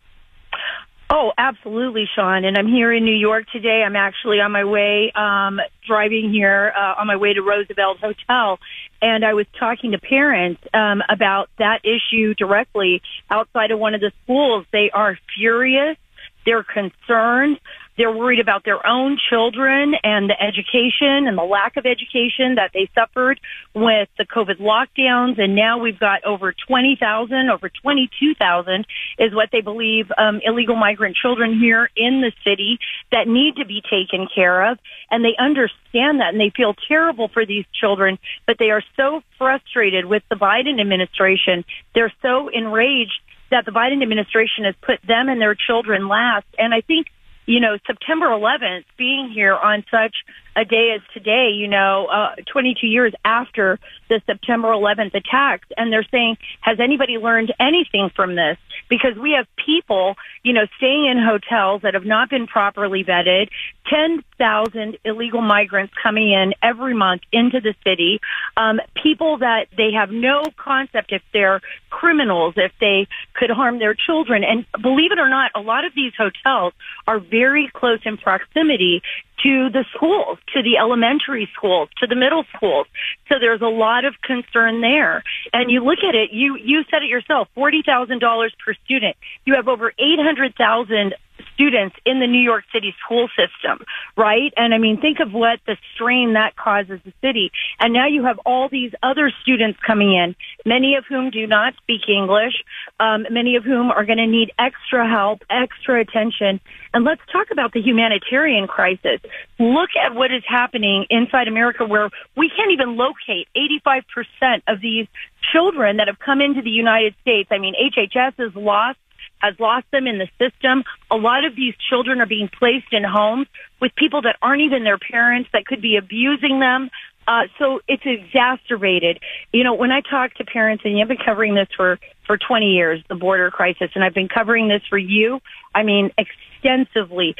Oh, 1.10 1.32
absolutely, 1.38 2.06
Sean. 2.14 2.44
And 2.44 2.58
I'm 2.58 2.68
here 2.68 2.92
in 2.92 3.04
New 3.04 3.16
York 3.16 3.46
today. 3.50 3.82
I'm 3.84 3.96
actually 3.96 4.40
on 4.40 4.52
my 4.52 4.64
way, 4.64 5.10
um, 5.14 5.58
driving 5.86 6.30
here, 6.30 6.70
uh, 6.76 7.00
on 7.00 7.06
my 7.06 7.16
way 7.16 7.32
to 7.32 7.40
Roosevelt 7.40 7.98
Hotel. 8.00 8.58
And 9.00 9.24
I 9.24 9.32
was 9.32 9.46
talking 9.58 9.92
to 9.92 9.98
parents, 9.98 10.60
um, 10.74 11.02
about 11.08 11.48
that 11.58 11.80
issue 11.84 12.34
directly 12.34 13.00
outside 13.30 13.70
of 13.70 13.78
one 13.78 13.94
of 13.94 14.02
the 14.02 14.12
schools. 14.24 14.66
They 14.70 14.90
are 14.90 15.18
furious. 15.34 15.96
They're 16.44 16.62
concerned. 16.64 17.58
They're 17.98 18.12
worried 18.12 18.38
about 18.38 18.64
their 18.64 18.86
own 18.86 19.18
children 19.28 19.94
and 20.04 20.30
the 20.30 20.40
education 20.40 21.26
and 21.26 21.36
the 21.36 21.42
lack 21.42 21.76
of 21.76 21.84
education 21.84 22.54
that 22.54 22.70
they 22.72 22.88
suffered 22.94 23.40
with 23.74 24.08
the 24.16 24.24
COVID 24.24 24.60
lockdowns. 24.60 25.40
And 25.40 25.56
now 25.56 25.78
we've 25.78 25.98
got 25.98 26.24
over 26.24 26.54
20,000, 26.68 27.50
over 27.50 27.68
22,000 27.68 28.86
is 29.18 29.34
what 29.34 29.48
they 29.50 29.62
believe 29.62 30.12
um, 30.16 30.40
illegal 30.44 30.76
migrant 30.76 31.16
children 31.16 31.58
here 31.58 31.90
in 31.96 32.20
the 32.20 32.30
city 32.44 32.78
that 33.10 33.26
need 33.26 33.56
to 33.56 33.66
be 33.66 33.82
taken 33.82 34.28
care 34.32 34.70
of. 34.70 34.78
And 35.10 35.24
they 35.24 35.34
understand 35.36 36.20
that 36.20 36.30
and 36.30 36.40
they 36.40 36.52
feel 36.56 36.74
terrible 36.86 37.26
for 37.26 37.44
these 37.44 37.64
children, 37.80 38.18
but 38.46 38.56
they 38.60 38.70
are 38.70 38.82
so 38.96 39.22
frustrated 39.38 40.04
with 40.04 40.22
the 40.30 40.36
Biden 40.36 40.80
administration. 40.80 41.64
They're 41.96 42.12
so 42.22 42.48
enraged 42.48 43.20
that 43.50 43.64
the 43.64 43.72
Biden 43.72 44.02
administration 44.02 44.64
has 44.64 44.74
put 44.82 45.00
them 45.02 45.28
and 45.28 45.40
their 45.40 45.56
children 45.56 46.06
last. 46.06 46.46
And 46.58 46.72
I 46.72 46.82
think 46.82 47.08
you 47.48 47.60
know, 47.60 47.78
September 47.86 48.26
11th 48.26 48.84
being 48.98 49.30
here 49.34 49.54
on 49.54 49.82
such 49.90 50.14
a 50.54 50.66
day 50.66 50.94
as 50.94 51.00
today, 51.14 51.50
you 51.54 51.66
know, 51.66 52.06
uh, 52.06 52.34
22 52.52 52.86
years 52.86 53.14
after 53.24 53.78
the 54.10 54.20
September 54.26 54.68
11th 54.68 55.14
attacks. 55.14 55.66
And 55.78 55.90
they're 55.90 56.06
saying, 56.10 56.36
has 56.60 56.78
anybody 56.78 57.16
learned 57.16 57.54
anything 57.58 58.10
from 58.14 58.34
this? 58.34 58.58
Because 58.90 59.16
we 59.16 59.32
have 59.32 59.46
people, 59.64 60.16
you 60.42 60.52
know, 60.52 60.66
staying 60.76 61.06
in 61.06 61.18
hotels 61.18 61.82
that 61.82 61.94
have 61.94 62.04
not 62.04 62.28
been 62.28 62.46
properly 62.46 63.02
vetted, 63.02 63.48
10,000 63.88 64.98
illegal 65.06 65.40
migrants 65.40 65.94
coming 66.02 66.30
in 66.30 66.52
every 66.62 66.94
month 66.94 67.22
into 67.32 67.60
the 67.60 67.74
city, 67.82 68.20
um, 68.58 68.80
people 69.00 69.38
that 69.38 69.66
they 69.76 69.92
have 69.92 70.10
no 70.10 70.42
concept 70.56 71.12
if 71.12 71.22
they're 71.32 71.60
criminals, 71.90 72.54
if 72.56 72.72
they 72.80 73.06
could 73.34 73.50
harm 73.50 73.78
their 73.78 73.94
children. 73.94 74.42
And 74.42 74.66
believe 74.82 75.12
it 75.12 75.18
or 75.20 75.28
not, 75.28 75.52
a 75.54 75.60
lot 75.60 75.84
of 75.84 75.94
these 75.94 76.12
hotels 76.18 76.74
are 77.06 77.20
very 77.20 77.70
close 77.72 78.00
in 78.04 78.18
proximity 78.18 79.00
to 79.44 79.70
the 79.70 79.84
schools, 79.94 80.38
to 80.54 80.62
the 80.62 80.76
elementary 80.76 81.48
schools, 81.54 81.88
to 81.98 82.08
the 82.08 82.16
middle 82.16 82.44
schools. 82.56 82.88
So 83.28 83.36
there's 83.38 83.62
a 83.62 83.66
lot 83.66 84.04
of 84.04 84.20
concern 84.20 84.80
there. 84.80 85.22
And 85.52 85.70
you 85.70 85.84
look 85.84 86.00
at 86.06 86.16
it, 86.16 86.32
you, 86.32 86.56
you 86.56 86.82
said 86.90 87.04
it 87.04 87.08
yourself, 87.08 87.48
$40,000 87.56 88.50
per 88.64 88.74
student. 88.84 89.16
You 89.46 89.54
have 89.54 89.68
over 89.68 89.92
800,000 89.96 91.14
students 91.54 91.96
in 92.04 92.20
the 92.20 92.26
New 92.26 92.40
York 92.40 92.64
City 92.72 92.94
school 93.04 93.28
system, 93.28 93.84
right? 94.16 94.52
And 94.56 94.74
I 94.74 94.78
mean, 94.78 95.00
think 95.00 95.18
of 95.20 95.32
what 95.32 95.60
the 95.66 95.76
strain 95.94 96.34
that 96.34 96.56
causes 96.56 97.00
the 97.04 97.12
city. 97.20 97.50
And 97.80 97.92
now 97.92 98.06
you 98.06 98.24
have 98.24 98.38
all 98.46 98.68
these 98.68 98.92
other 99.02 99.32
students 99.42 99.78
coming 99.86 100.14
in, 100.14 100.34
many 100.64 100.96
of 100.96 101.04
whom 101.08 101.30
do 101.30 101.46
not 101.46 101.74
speak 101.76 102.08
English, 102.08 102.54
um, 103.00 103.26
many 103.30 103.56
of 103.56 103.64
whom 103.64 103.90
are 103.90 104.04
going 104.04 104.18
to 104.18 104.26
need 104.26 104.52
extra 104.58 105.08
help, 105.08 105.42
extra 105.50 106.00
attention. 106.00 106.60
And 106.94 107.04
let's 107.04 107.22
talk 107.32 107.48
about 107.50 107.72
the 107.72 107.80
humanitarian 107.80 108.66
crisis. 108.66 109.20
Look 109.58 109.90
at 110.02 110.14
what 110.14 110.32
is 110.32 110.42
happening 110.48 111.06
inside 111.10 111.48
America 111.48 111.84
where 111.84 112.10
we 112.36 112.50
can't 112.54 112.72
even 112.72 112.96
locate 112.96 113.48
85% 113.56 114.62
of 114.68 114.80
these 114.80 115.06
children 115.52 115.98
that 115.98 116.08
have 116.08 116.18
come 116.18 116.40
into 116.40 116.62
the 116.62 116.70
United 116.70 117.14
States. 117.22 117.48
I 117.50 117.58
mean, 117.58 117.74
HHS 117.74 118.34
has 118.38 118.54
lost 118.54 118.98
has 119.40 119.54
lost 119.58 119.86
them 119.90 120.06
in 120.06 120.18
the 120.18 120.28
system. 120.38 120.84
A 121.10 121.16
lot 121.16 121.44
of 121.44 121.54
these 121.56 121.74
children 121.88 122.20
are 122.20 122.26
being 122.26 122.48
placed 122.48 122.92
in 122.92 123.04
homes 123.04 123.46
with 123.80 123.94
people 123.94 124.22
that 124.22 124.36
aren't 124.42 124.62
even 124.62 124.84
their 124.84 124.98
parents 124.98 125.48
that 125.52 125.66
could 125.66 125.80
be 125.80 125.96
abusing 125.96 126.60
them. 126.60 126.90
Uh, 127.28 127.42
so 127.58 127.80
it's 127.86 128.02
exacerbated. 128.06 129.20
You 129.52 129.62
know, 129.62 129.74
when 129.74 129.92
I 129.92 130.00
talk 130.00 130.34
to 130.34 130.44
parents, 130.44 130.84
and 130.86 130.98
you've 130.98 131.08
been 131.08 131.18
covering 131.22 131.54
this 131.54 131.68
for, 131.76 131.98
for 132.26 132.38
20 132.38 132.72
years, 132.72 133.04
the 133.08 133.16
border 133.16 133.50
crisis, 133.50 133.90
and 133.94 134.02
I've 134.02 134.14
been 134.14 134.28
covering 134.28 134.68
this 134.68 134.80
for 134.88 134.96
you, 134.96 135.40
I 135.74 135.82
mean, 135.82 136.10
extensively, 136.16 137.36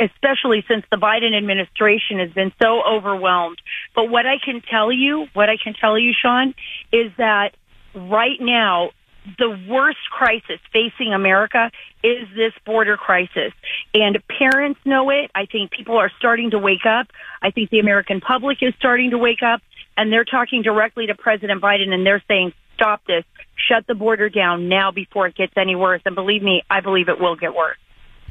especially 0.00 0.64
since 0.68 0.84
the 0.90 0.96
Biden 0.96 1.38
administration 1.38 2.18
has 2.18 2.32
been 2.32 2.52
so 2.60 2.82
overwhelmed. 2.82 3.62
But 3.94 4.10
what 4.10 4.26
I 4.26 4.38
can 4.44 4.60
tell 4.60 4.90
you, 4.90 5.26
what 5.34 5.48
I 5.48 5.56
can 5.62 5.74
tell 5.80 5.96
you, 5.96 6.12
Sean, 6.20 6.52
is 6.92 7.12
that 7.18 7.50
right 7.94 8.40
now, 8.40 8.90
the 9.38 9.58
worst 9.68 9.98
crisis 10.10 10.60
facing 10.72 11.12
America 11.12 11.70
is 12.02 12.28
this 12.34 12.52
border 12.64 12.96
crisis. 12.96 13.52
And 13.94 14.18
parents 14.28 14.80
know 14.84 15.10
it. 15.10 15.30
I 15.34 15.46
think 15.46 15.70
people 15.70 15.96
are 15.96 16.10
starting 16.18 16.50
to 16.50 16.58
wake 16.58 16.86
up. 16.86 17.08
I 17.42 17.50
think 17.50 17.70
the 17.70 17.80
American 17.80 18.20
public 18.20 18.58
is 18.62 18.74
starting 18.78 19.10
to 19.10 19.18
wake 19.18 19.42
up. 19.42 19.60
And 19.96 20.12
they're 20.12 20.24
talking 20.24 20.62
directly 20.62 21.06
to 21.06 21.14
President 21.14 21.60
Biden 21.60 21.92
and 21.92 22.06
they're 22.06 22.22
saying, 22.28 22.52
stop 22.74 23.02
this. 23.06 23.24
Shut 23.68 23.86
the 23.88 23.94
border 23.94 24.28
down 24.28 24.68
now 24.68 24.92
before 24.92 25.26
it 25.26 25.34
gets 25.34 25.52
any 25.56 25.74
worse. 25.74 26.00
And 26.04 26.14
believe 26.14 26.42
me, 26.42 26.62
I 26.70 26.80
believe 26.80 27.08
it 27.08 27.20
will 27.20 27.34
get 27.34 27.54
worse. 27.54 27.76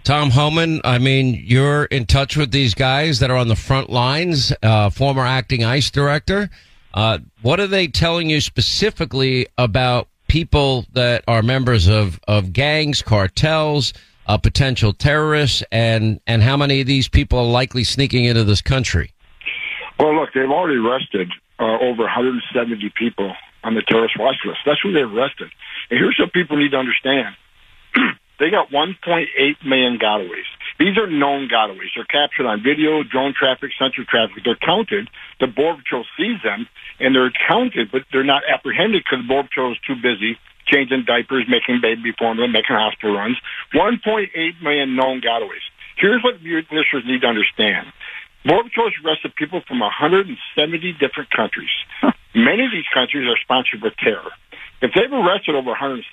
Tom 0.04 0.30
Homan, 0.30 0.80
I 0.86 1.00
mean, 1.00 1.44
you're 1.46 1.84
in 1.86 2.06
touch 2.06 2.38
with 2.38 2.52
these 2.52 2.74
guys 2.74 3.20
that 3.20 3.30
are 3.30 3.36
on 3.36 3.50
the 3.50 3.58
front 3.58 3.90
lines, 3.90 4.54
uh, 4.64 4.90
former 4.90 5.26
acting 5.26 5.66
ICE 5.66 5.92
director. 5.92 6.50
Uh, 6.94 7.20
what 7.42 7.60
are 7.60 7.68
they 7.68 7.88
telling 7.88 8.30
you 8.30 8.40
specifically 8.40 9.48
about 9.58 10.08
people 10.38 10.86
that 10.94 11.24
are 11.28 11.42
members 11.42 11.88
of, 11.88 12.20
of 12.28 12.54
gangs, 12.54 13.02
cartels, 13.02 13.92
uh, 14.28 14.38
potential 14.38 14.94
terrorists, 14.94 15.64
and, 15.72 16.20
and 16.28 16.44
how 16.44 16.56
many 16.56 16.80
of 16.80 16.86
these 16.86 17.08
people 17.08 17.40
are 17.40 17.46
likely 17.46 17.84
sneaking 17.84 18.26
into 18.26 18.44
this 18.44 18.62
country? 18.62 19.12
Well, 20.00 20.14
look, 20.16 20.30
they've 20.36 20.48
already 20.48 20.78
arrested 20.78 21.32
uh, 21.58 21.80
over 21.82 22.04
170 22.04 22.94
people 22.96 23.34
on 23.64 23.74
the 23.74 23.82
terrorist 23.82 24.14
watch 24.20 24.36
list. 24.46 24.60
That's 24.64 24.80
who 24.84 24.92
they've 24.92 25.12
arrested. 25.12 25.50
And 25.90 26.00
here's 26.00 26.20
what 26.20 26.32
people 26.34 26.56
need 26.58 26.70
to 26.70 26.78
understand. 26.78 27.36
they 28.40 28.52
got 28.52 28.70
1.8 28.70 29.26
million 29.66 29.98
gotaways. 29.98 30.46
These 30.80 30.98
are 30.98 31.10
known 31.10 31.50
gotaways. 31.50 31.90
They're 31.96 32.06
captured 32.06 32.46
on 32.46 32.62
video, 32.62 33.02
drone 33.02 33.34
traffic, 33.34 33.72
sensor 33.78 34.06
traffic. 34.06 34.46
They're 34.46 34.62
counted. 34.62 35.10
The 35.40 35.48
Border 35.48 35.82
Patrol 35.82 36.06
sees 36.16 36.38
them, 36.44 36.68
and 37.00 37.16
they're 37.16 37.34
counted, 37.48 37.90
but 37.92 38.06
they're 38.12 38.24
not 38.24 38.44
apprehended 38.46 39.04
because 39.04 39.26
the 39.26 39.28
Border 39.28 39.50
Patrol 39.50 39.72
is 39.74 39.80
too 39.86 39.96
busy 39.98 40.38
changing 40.68 41.06
diapers, 41.08 41.48
making 41.48 41.80
baby 41.82 42.14
formula, 42.20 42.48
making 42.48 42.76
hospital 42.76 43.16
runs. 43.16 43.38
1.8 43.74 44.30
million 44.62 44.96
known 44.96 45.22
gotaways. 45.22 45.64
Here's 45.98 46.22
what 46.22 46.36
listeners 46.44 47.04
need 47.08 47.22
to 47.22 47.28
understand. 47.28 47.88
Border 48.46 48.70
Patrol 48.70 48.92
has 48.92 48.98
arrested 49.02 49.34
people 49.36 49.62
from 49.68 49.80
170 49.80 50.38
different 51.00 51.32
countries. 51.32 51.74
Many 52.36 52.66
of 52.66 52.72
these 52.72 52.88
countries 52.94 53.26
are 53.26 53.40
sponsored 53.42 53.82
by 53.82 53.90
terror. 53.98 54.30
If 54.82 54.94
they've 54.94 55.12
arrested 55.12 55.56
over 55.56 55.74
170, 55.74 56.06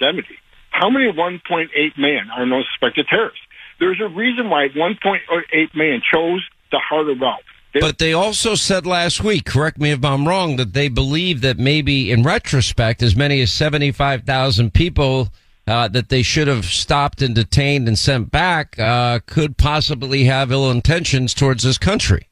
how 0.71 0.88
many 0.88 1.12
1.8 1.12 1.68
million 1.99 2.30
are 2.30 2.47
known 2.47 2.64
suspected 2.73 3.06
terrorists? 3.06 3.44
There's 3.84 4.00
a 4.00 4.08
reason 4.08 4.48
why 4.48 4.68
1.8 4.68 5.74
million 5.74 6.00
chose 6.10 6.42
the 6.72 6.78
harder 6.78 7.14
route. 7.14 7.42
but 7.74 7.98
they 7.98 8.14
also 8.14 8.54
said 8.54 8.86
last 8.86 9.22
week, 9.22 9.44
correct 9.44 9.78
me 9.78 9.90
if 9.90 10.02
I'm 10.02 10.26
wrong, 10.26 10.56
that 10.56 10.72
they 10.72 10.88
believe 10.88 11.42
that 11.42 11.58
maybe 11.58 12.10
in 12.10 12.22
retrospect, 12.22 13.02
as 13.02 13.14
many 13.14 13.42
as 13.42 13.52
75,000 13.52 14.72
people 14.72 15.28
uh, 15.66 15.88
that 15.88 16.08
they 16.08 16.22
should 16.22 16.48
have 16.48 16.64
stopped 16.64 17.20
and 17.20 17.34
detained 17.34 17.86
and 17.86 17.98
sent 17.98 18.30
back 18.30 18.78
uh, 18.78 19.18
could 19.26 19.58
possibly 19.58 20.24
have 20.24 20.50
ill 20.50 20.70
intentions 20.70 21.34
towards 21.34 21.62
this 21.62 21.76
country. 21.76 22.28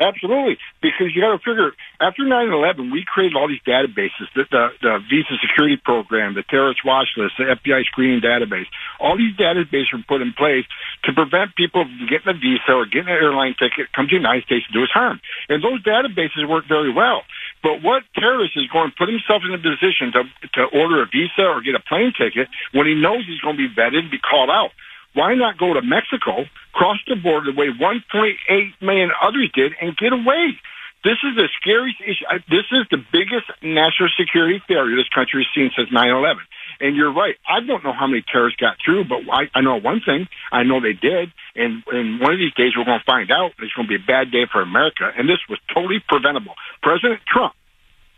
Absolutely, 0.00 0.58
because 0.82 1.14
you 1.14 1.22
got 1.22 1.38
to 1.38 1.38
figure 1.38 1.70
after 2.00 2.26
9/11, 2.26 2.90
we 2.90 3.06
created 3.06 3.36
all 3.38 3.46
these 3.46 3.62
databases, 3.62 4.26
the, 4.34 4.42
the, 4.50 4.68
the 4.82 4.98
Visa 5.08 5.38
Security 5.38 5.78
Program, 5.78 6.34
the 6.34 6.42
Terrorist 6.42 6.82
Watch 6.84 7.14
List, 7.16 7.34
the 7.38 7.44
FBI 7.44 7.84
Screening 7.86 8.20
Database. 8.20 8.66
All 8.98 9.16
these 9.16 9.36
databases 9.38 9.94
were 9.94 10.02
put 10.02 10.20
in 10.20 10.34
place 10.34 10.66
to 11.04 11.12
prevent 11.14 11.54
people 11.54 11.84
from 11.84 12.10
getting 12.10 12.26
a 12.26 12.34
visa 12.34 12.74
or 12.74 12.86
getting 12.86 13.06
an 13.06 13.22
airline 13.22 13.54
ticket, 13.54 13.86
come 13.94 14.10
to 14.10 14.18
the 14.18 14.18
United 14.18 14.42
States 14.50 14.66
to 14.66 14.72
do 14.74 14.82
us 14.82 14.90
harm. 14.90 15.20
And 15.48 15.62
those 15.62 15.78
databases 15.86 16.42
work 16.42 16.66
very 16.66 16.90
well. 16.92 17.22
But 17.62 17.80
what 17.86 18.02
terrorist 18.18 18.58
is 18.58 18.66
going 18.74 18.90
to 18.90 18.96
put 18.98 19.08
himself 19.08 19.46
in 19.46 19.54
a 19.54 19.62
position 19.62 20.10
to 20.18 20.26
to 20.58 20.62
order 20.74 21.02
a 21.02 21.06
visa 21.06 21.46
or 21.46 21.62
get 21.62 21.78
a 21.78 21.80
plane 21.80 22.12
ticket 22.18 22.50
when 22.74 22.90
he 22.90 22.98
knows 22.98 23.22
he's 23.30 23.40
going 23.40 23.56
to 23.56 23.62
be 23.62 23.70
vetted, 23.70 24.02
and 24.02 24.10
be 24.10 24.18
called 24.18 24.50
out? 24.50 24.74
Why 25.14 25.34
not 25.34 25.58
go 25.58 25.72
to 25.74 25.82
Mexico, 25.82 26.44
cross 26.72 26.98
the 27.06 27.16
border 27.16 27.52
the 27.52 27.58
way 27.58 27.70
1.8 27.70 28.34
million 28.82 29.10
others 29.22 29.50
did, 29.54 29.72
and 29.80 29.96
get 29.96 30.12
away? 30.12 30.58
This 31.04 31.20
is 31.22 31.36
the 31.36 31.48
scariest 31.60 32.00
issue. 32.00 32.24
This 32.48 32.64
is 32.72 32.88
the 32.90 32.96
biggest 33.12 33.46
national 33.62 34.08
security 34.18 34.62
failure 34.66 34.96
this 34.96 35.08
country 35.14 35.44
has 35.44 35.50
seen 35.54 35.70
since 35.76 35.90
9/11. 35.90 36.40
And 36.80 36.96
you're 36.96 37.12
right. 37.12 37.36
I 37.46 37.60
don't 37.60 37.84
know 37.84 37.92
how 37.92 38.08
many 38.08 38.24
terrorists 38.26 38.58
got 38.58 38.78
through, 38.82 39.04
but 39.04 39.20
I, 39.30 39.46
I 39.54 39.60
know 39.60 39.76
one 39.76 40.00
thing. 40.00 40.26
I 40.50 40.64
know 40.64 40.80
they 40.80 40.94
did. 40.94 41.30
And, 41.54 41.84
and 41.86 42.20
one 42.20 42.32
of 42.32 42.38
these 42.38 42.54
days 42.54 42.72
we're 42.74 42.84
going 42.84 42.98
to 42.98 43.04
find 43.04 43.30
out. 43.30 43.52
It's 43.60 43.72
going 43.74 43.86
to 43.86 43.94
be 43.96 44.02
a 44.02 44.06
bad 44.06 44.32
day 44.32 44.46
for 44.50 44.60
America. 44.60 45.06
And 45.16 45.28
this 45.28 45.38
was 45.48 45.60
totally 45.72 46.02
preventable. 46.08 46.54
President 46.82 47.20
Trump 47.30 47.54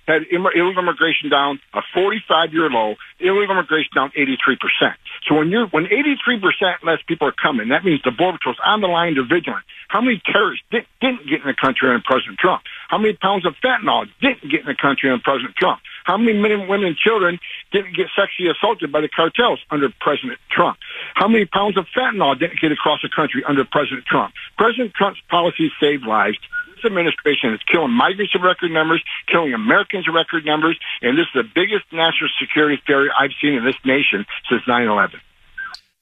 had 0.07 0.23
illegal 0.31 0.79
immigration 0.79 1.31
down 1.31 1.61
a 1.75 1.81
45 1.95 2.53
year 2.53 2.71
low, 2.71 2.95
illegal 3.19 3.59
immigration 3.59 3.91
down 3.95 4.11
83%. 4.17 4.95
So 5.29 5.35
when 5.35 5.51
you're, 5.51 5.67
when 5.69 5.87
83% 5.87 6.85
less 6.85 6.99
people 7.07 7.29
are 7.29 7.35
coming, 7.35 7.69
that 7.71 7.85
means 7.85 8.01
the 8.05 8.13
Border 8.13 8.39
Patrol's 8.39 8.59
on 8.65 8.81
the 8.81 8.87
line, 8.87 9.15
they're 9.15 9.27
vigilant. 9.27 9.65
How 9.89 10.01
many 10.01 10.21
terrorists 10.25 10.65
did, 10.71 10.87
didn't 11.01 11.29
get 11.29 11.43
in 11.43 11.47
the 11.47 11.55
country 11.55 11.89
under 11.89 12.03
President 12.05 12.39
Trump? 12.39 12.63
How 12.89 12.99
many 12.99 13.15
pounds 13.15 13.47
of 13.47 13.55
fentanyl 13.63 14.07
didn't 14.21 14.51
get 14.51 14.61
in 14.61 14.67
the 14.67 14.79
country 14.79 15.11
under 15.11 15.23
President 15.23 15.55
Trump? 15.57 15.81
How 16.05 16.17
many 16.17 16.39
men, 16.39 16.69
women, 16.69 16.87
and 16.87 16.97
children 16.97 17.39
didn't 17.73 17.97
get 17.97 18.07
sexually 18.15 18.51
assaulted 18.51 18.93
by 18.93 19.01
the 19.01 19.09
cartels 19.09 19.59
under 19.71 19.91
President 20.01 20.39
Trump? 20.51 20.79
How 21.15 21.27
many 21.27 21.47
pounds 21.47 21.77
of 21.77 21.87
fentanyl 21.97 22.39
didn't 22.39 22.61
get 22.61 22.71
across 22.71 23.03
the 23.03 23.11
country 23.11 23.43
under 23.47 23.65
President 23.65 24.07
Trump? 24.07 24.35
President 24.57 24.95
Trump's 24.95 25.21
policies 25.29 25.73
saved 25.81 26.07
lives 26.07 26.39
administration 26.87 27.53
is 27.53 27.61
killing 27.71 27.93
migrants 27.93 28.35
in 28.35 28.43
record 28.43 28.71
numbers, 28.71 29.03
killing 29.27 29.53
Americans 29.53 30.07
in 30.07 30.15
record 30.15 30.45
numbers, 30.45 30.79
and 31.03 31.19
this 31.19 31.27
is 31.27 31.35
the 31.35 31.49
biggest 31.55 31.85
national 31.93 32.31
security 32.41 32.81
failure 32.87 33.11
I've 33.19 33.33
seen 33.41 33.55
in 33.55 33.65
this 33.65 33.77
nation 33.85 34.25
since 34.49 34.63
9-11. 34.63 35.21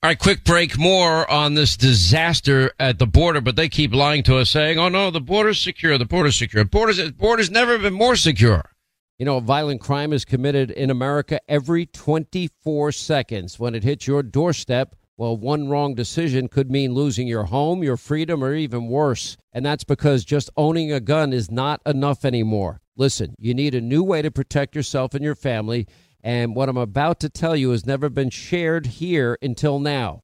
All 0.05 0.11
right, 0.11 0.19
quick 0.19 0.45
break. 0.45 0.79
More 0.79 1.29
on 1.31 1.55
this 1.55 1.79
disaster 1.79 2.73
at 2.79 2.99
the 2.99 3.07
border, 3.07 3.41
but 3.41 3.57
they 3.57 3.71
keep 3.71 3.95
lying 3.95 4.23
to 4.25 4.37
us, 4.37 4.50
saying, 4.50 4.79
"Oh 4.79 4.91
no, 4.91 5.11
the 5.11 5.19
border's 5.19 5.59
secure. 5.59 5.97
The 5.97 6.05
border's 6.05 6.37
secure. 6.37 6.62
Borders, 6.67 7.11
border's 7.12 7.50
never 7.50 7.79
been 7.79 7.95
more 7.95 8.14
secure." 8.14 8.71
You 9.19 9.25
know, 9.25 9.41
violent 9.41 9.81
crime 9.81 10.12
is 10.12 10.26
committed 10.26 10.71
in 10.71 10.91
America 10.91 11.41
every 11.49 11.87
24 11.87 12.93
seconds. 12.93 13.59
When 13.59 13.75
it 13.75 13.83
hits 13.83 14.07
your 14.07 14.23
doorstep, 14.23 14.95
well, 15.16 15.37
one 15.37 15.68
wrong 15.68 15.94
decision 15.94 16.49
could 16.49 16.71
mean 16.71 16.92
losing 16.92 17.28
your 17.28 17.44
home, 17.44 17.85
your 17.85 17.97
freedom, 17.97 18.42
or 18.42 18.54
even 18.54 18.88
worse. 18.88 19.37
And 19.52 19.64
that's 19.64 19.85
because 19.85 20.25
just 20.25 20.50
owning 20.56 20.90
a 20.90 20.99
gun 20.99 21.33
is 21.33 21.50
not 21.50 21.80
enough 21.87 22.25
anymore. 22.25 22.80
Listen, 22.97 23.35
you 23.38 23.54
need 23.54 23.76
a 23.76 23.80
new 23.80 24.02
way 24.02 24.23
to 24.23 24.30
protect 24.33 24.75
yourself 24.75 25.14
and 25.14 25.25
your 25.25 25.37
family. 25.37 25.87
And 26.23 26.56
what 26.56 26.68
I'm 26.68 26.76
about 26.76 27.21
to 27.21 27.28
tell 27.28 27.54
you 27.54 27.71
has 27.71 27.87
never 27.87 28.09
been 28.09 28.30
shared 28.30 28.87
here 28.87 29.38
until 29.40 29.78
now. 29.78 30.24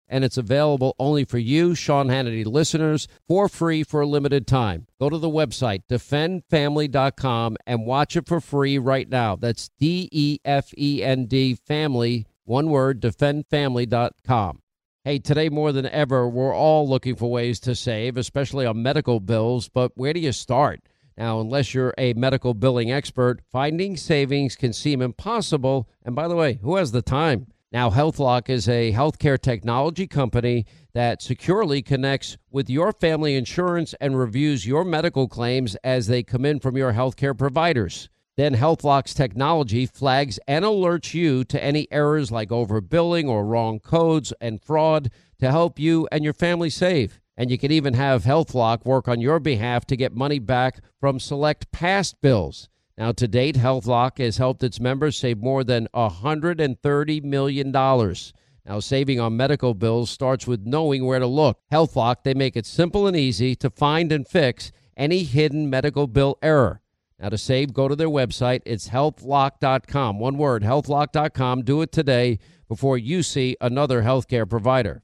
and 0.11 0.25
it's 0.25 0.37
available 0.37 0.93
only 0.99 1.23
for 1.23 1.37
you, 1.37 1.73
Sean 1.73 2.09
Hannity 2.09 2.45
listeners, 2.45 3.07
for 3.27 3.47
free 3.47 3.81
for 3.81 4.01
a 4.01 4.05
limited 4.05 4.45
time. 4.45 4.85
Go 4.99 5.09
to 5.09 5.17
the 5.17 5.29
website, 5.29 5.83
defendfamily.com, 5.89 7.57
and 7.65 7.85
watch 7.85 8.17
it 8.17 8.27
for 8.27 8.41
free 8.41 8.77
right 8.77 9.09
now. 9.09 9.37
That's 9.37 9.69
D 9.79 10.09
E 10.11 10.39
F 10.43 10.71
E 10.77 11.01
N 11.01 11.25
D 11.25 11.55
family, 11.55 12.27
one 12.43 12.69
word, 12.69 13.01
defendfamily.com. 13.01 14.61
Hey, 15.03 15.17
today 15.17 15.49
more 15.49 15.71
than 15.71 15.87
ever, 15.87 16.29
we're 16.29 16.53
all 16.53 16.87
looking 16.87 17.15
for 17.15 17.31
ways 17.31 17.59
to 17.61 17.73
save, 17.73 18.17
especially 18.17 18.67
on 18.67 18.83
medical 18.83 19.19
bills, 19.19 19.67
but 19.69 19.93
where 19.95 20.13
do 20.13 20.19
you 20.19 20.31
start? 20.31 20.81
Now, 21.17 21.39
unless 21.39 21.73
you're 21.73 21.93
a 21.97 22.13
medical 22.13 22.53
billing 22.53 22.91
expert, 22.91 23.41
finding 23.51 23.97
savings 23.97 24.55
can 24.55 24.73
seem 24.73 25.01
impossible. 25.01 25.87
And 26.03 26.15
by 26.15 26.27
the 26.27 26.35
way, 26.35 26.59
who 26.61 26.75
has 26.75 26.91
the 26.91 27.01
time? 27.01 27.47
Now, 27.73 27.89
HealthLock 27.89 28.49
is 28.49 28.67
a 28.67 28.91
healthcare 28.91 29.39
technology 29.39 30.05
company 30.05 30.65
that 30.93 31.21
securely 31.21 31.81
connects 31.81 32.37
with 32.49 32.69
your 32.69 32.91
family 32.91 33.35
insurance 33.35 33.95
and 34.01 34.19
reviews 34.19 34.67
your 34.67 34.83
medical 34.83 35.29
claims 35.29 35.75
as 35.81 36.07
they 36.07 36.21
come 36.21 36.43
in 36.43 36.59
from 36.59 36.75
your 36.75 36.91
healthcare 36.91 37.37
providers. 37.37 38.09
Then 38.35 38.55
HealthLock's 38.55 39.13
technology 39.13 39.85
flags 39.85 40.37
and 40.49 40.65
alerts 40.65 41.13
you 41.13 41.45
to 41.45 41.63
any 41.63 41.87
errors 41.91 42.29
like 42.29 42.49
overbilling 42.49 43.29
or 43.29 43.45
wrong 43.45 43.79
codes 43.79 44.33
and 44.41 44.61
fraud 44.61 45.09
to 45.39 45.49
help 45.49 45.79
you 45.79 46.09
and 46.11 46.25
your 46.25 46.33
family 46.33 46.69
save. 46.69 47.21
And 47.37 47.49
you 47.49 47.57
can 47.57 47.71
even 47.71 47.93
have 47.93 48.25
HealthLock 48.25 48.85
work 48.85 49.07
on 49.07 49.21
your 49.21 49.39
behalf 49.39 49.85
to 49.85 49.95
get 49.95 50.13
money 50.13 50.39
back 50.39 50.81
from 50.99 51.21
select 51.21 51.71
past 51.71 52.19
bills. 52.21 52.67
Now, 52.97 53.11
to 53.13 53.27
date, 53.27 53.55
HealthLock 53.55 54.19
has 54.19 54.37
helped 54.37 54.63
its 54.63 54.79
members 54.79 55.17
save 55.17 55.39
more 55.39 55.63
than 55.63 55.87
$130 55.93 57.23
million. 57.23 57.71
Now, 57.71 58.79
saving 58.79 59.19
on 59.19 59.37
medical 59.37 59.73
bills 59.73 60.09
starts 60.09 60.45
with 60.45 60.65
knowing 60.65 61.05
where 61.05 61.19
to 61.19 61.27
look. 61.27 61.59
HealthLock, 61.71 62.17
they 62.23 62.33
make 62.33 62.55
it 62.55 62.65
simple 62.65 63.07
and 63.07 63.17
easy 63.17 63.55
to 63.55 63.69
find 63.69 64.11
and 64.11 64.27
fix 64.27 64.71
any 64.95 65.23
hidden 65.23 65.69
medical 65.69 66.05
bill 66.05 66.37
error. 66.43 66.81
Now, 67.19 67.29
to 67.29 67.37
save, 67.37 67.73
go 67.73 67.87
to 67.87 67.95
their 67.95 68.09
website. 68.09 68.61
It's 68.65 68.89
healthlock.com. 68.89 70.19
One 70.19 70.37
word, 70.37 70.63
healthlock.com. 70.63 71.63
Do 71.63 71.81
it 71.81 71.91
today 71.91 72.39
before 72.67 72.97
you 72.97 73.21
see 73.23 73.55
another 73.61 74.01
healthcare 74.01 74.49
provider. 74.49 75.03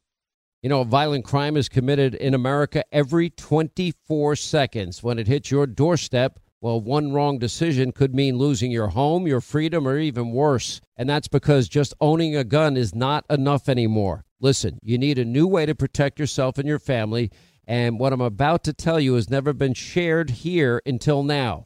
You 0.61 0.69
know, 0.69 0.81
a 0.81 0.85
violent 0.85 1.25
crime 1.25 1.57
is 1.57 1.67
committed 1.67 2.13
in 2.13 2.35
America 2.35 2.83
every 2.91 3.31
24 3.31 4.35
seconds. 4.35 5.01
When 5.01 5.17
it 5.17 5.25
hits 5.25 5.49
your 5.49 5.65
doorstep, 5.65 6.39
well, 6.61 6.79
one 6.79 7.13
wrong 7.13 7.39
decision 7.39 7.91
could 7.91 8.13
mean 8.13 8.37
losing 8.37 8.69
your 8.69 8.89
home, 8.89 9.25
your 9.25 9.41
freedom, 9.41 9.87
or 9.87 9.97
even 9.97 10.33
worse. 10.33 10.79
And 10.95 11.09
that's 11.09 11.27
because 11.27 11.67
just 11.67 11.95
owning 11.99 12.35
a 12.35 12.43
gun 12.43 12.77
is 12.77 12.93
not 12.93 13.25
enough 13.27 13.69
anymore. 13.69 14.23
Listen, 14.39 14.77
you 14.83 14.99
need 14.99 15.17
a 15.17 15.25
new 15.25 15.47
way 15.47 15.65
to 15.65 15.73
protect 15.73 16.19
yourself 16.19 16.59
and 16.59 16.67
your 16.67 16.77
family. 16.77 17.31
And 17.65 17.97
what 17.97 18.13
I'm 18.13 18.21
about 18.21 18.63
to 18.65 18.73
tell 18.73 18.99
you 18.99 19.15
has 19.15 19.31
never 19.31 19.53
been 19.53 19.73
shared 19.73 20.29
here 20.29 20.79
until 20.85 21.23
now. 21.23 21.65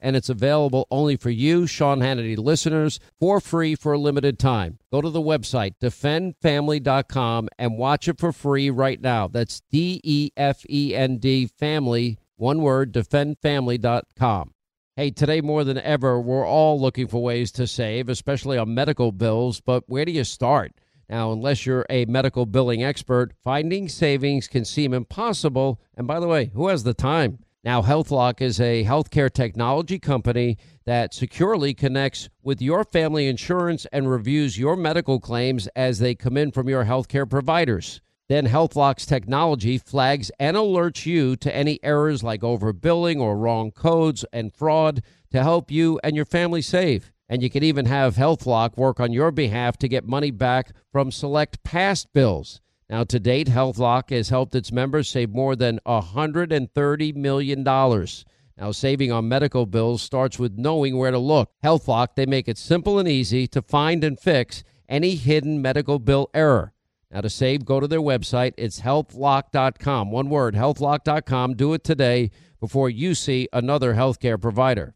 and 0.00 0.16
it's 0.16 0.28
available 0.28 0.86
only 0.90 1.16
for 1.16 1.30
you, 1.30 1.66
Sean 1.66 2.00
Hannity 2.00 2.36
listeners, 2.36 3.00
for 3.18 3.40
free 3.40 3.74
for 3.74 3.92
a 3.92 3.98
limited 3.98 4.38
time. 4.38 4.78
Go 4.92 5.00
to 5.00 5.10
the 5.10 5.20
website, 5.20 5.74
defendfamily.com, 5.82 7.48
and 7.58 7.78
watch 7.78 8.08
it 8.08 8.18
for 8.18 8.32
free 8.32 8.70
right 8.70 9.00
now. 9.00 9.28
That's 9.28 9.62
D 9.70 10.00
E 10.04 10.30
F 10.36 10.64
E 10.68 10.94
N 10.94 11.18
D 11.18 11.46
family, 11.46 12.18
one 12.36 12.62
word, 12.62 12.92
defendfamily.com. 12.92 14.52
Hey, 14.96 15.10
today 15.10 15.42
more 15.42 15.62
than 15.62 15.78
ever, 15.78 16.18
we're 16.18 16.46
all 16.46 16.80
looking 16.80 17.06
for 17.06 17.22
ways 17.22 17.52
to 17.52 17.66
save, 17.66 18.08
especially 18.08 18.56
on 18.56 18.72
medical 18.72 19.12
bills, 19.12 19.60
but 19.60 19.84
where 19.88 20.06
do 20.06 20.12
you 20.12 20.24
start? 20.24 20.72
Now, 21.08 21.32
unless 21.32 21.66
you're 21.66 21.86
a 21.88 22.04
medical 22.06 22.46
billing 22.46 22.82
expert, 22.82 23.32
finding 23.44 23.88
savings 23.88 24.48
can 24.48 24.64
seem 24.64 24.92
impossible. 24.92 25.80
And 25.96 26.06
by 26.06 26.18
the 26.18 26.26
way, 26.26 26.50
who 26.54 26.68
has 26.68 26.82
the 26.82 26.94
time? 26.94 27.40
Now, 27.66 27.82
HealthLock 27.82 28.40
is 28.40 28.60
a 28.60 28.84
healthcare 28.84 29.28
technology 29.28 29.98
company 29.98 30.56
that 30.84 31.12
securely 31.12 31.74
connects 31.74 32.28
with 32.40 32.62
your 32.62 32.84
family 32.84 33.26
insurance 33.26 33.88
and 33.92 34.08
reviews 34.08 34.56
your 34.56 34.76
medical 34.76 35.18
claims 35.18 35.66
as 35.74 35.98
they 35.98 36.14
come 36.14 36.36
in 36.36 36.52
from 36.52 36.68
your 36.68 36.84
healthcare 36.84 37.28
providers. 37.28 38.00
Then 38.28 38.46
HealthLock's 38.46 39.04
technology 39.04 39.78
flags 39.78 40.30
and 40.38 40.56
alerts 40.56 41.06
you 41.06 41.34
to 41.34 41.52
any 41.52 41.80
errors 41.82 42.22
like 42.22 42.42
overbilling 42.42 43.18
or 43.18 43.36
wrong 43.36 43.72
codes 43.72 44.24
and 44.32 44.54
fraud 44.54 45.02
to 45.32 45.42
help 45.42 45.68
you 45.68 45.98
and 46.04 46.14
your 46.14 46.24
family 46.24 46.62
save. 46.62 47.10
And 47.28 47.42
you 47.42 47.50
can 47.50 47.64
even 47.64 47.86
have 47.86 48.14
HealthLock 48.14 48.76
work 48.76 49.00
on 49.00 49.12
your 49.12 49.32
behalf 49.32 49.76
to 49.78 49.88
get 49.88 50.06
money 50.06 50.30
back 50.30 50.70
from 50.92 51.10
select 51.10 51.64
past 51.64 52.12
bills. 52.12 52.60
Now, 52.88 53.02
to 53.04 53.18
date, 53.18 53.48
HealthLock 53.48 54.10
has 54.10 54.28
helped 54.28 54.54
its 54.54 54.70
members 54.70 55.08
save 55.08 55.30
more 55.30 55.56
than 55.56 55.80
$130 55.86 57.16
million. 57.16 57.64
Now, 57.64 58.72
saving 58.72 59.12
on 59.12 59.28
medical 59.28 59.66
bills 59.66 60.02
starts 60.02 60.38
with 60.38 60.56
knowing 60.56 60.96
where 60.96 61.10
to 61.10 61.18
look. 61.18 61.50
HealthLock, 61.64 62.14
they 62.14 62.26
make 62.26 62.48
it 62.48 62.58
simple 62.58 62.98
and 62.98 63.08
easy 63.08 63.46
to 63.48 63.60
find 63.60 64.04
and 64.04 64.18
fix 64.18 64.62
any 64.88 65.16
hidden 65.16 65.60
medical 65.60 65.98
bill 65.98 66.30
error. 66.32 66.72
Now, 67.10 67.20
to 67.20 67.30
save, 67.30 67.64
go 67.64 67.80
to 67.80 67.88
their 67.88 68.00
website. 68.00 68.54
It's 68.56 68.80
healthlock.com. 68.80 70.10
One 70.10 70.28
word, 70.28 70.54
healthlock.com. 70.54 71.54
Do 71.54 71.72
it 71.72 71.84
today 71.84 72.30
before 72.60 72.90
you 72.90 73.14
see 73.14 73.48
another 73.52 73.94
healthcare 73.94 74.40
provider. 74.40 74.95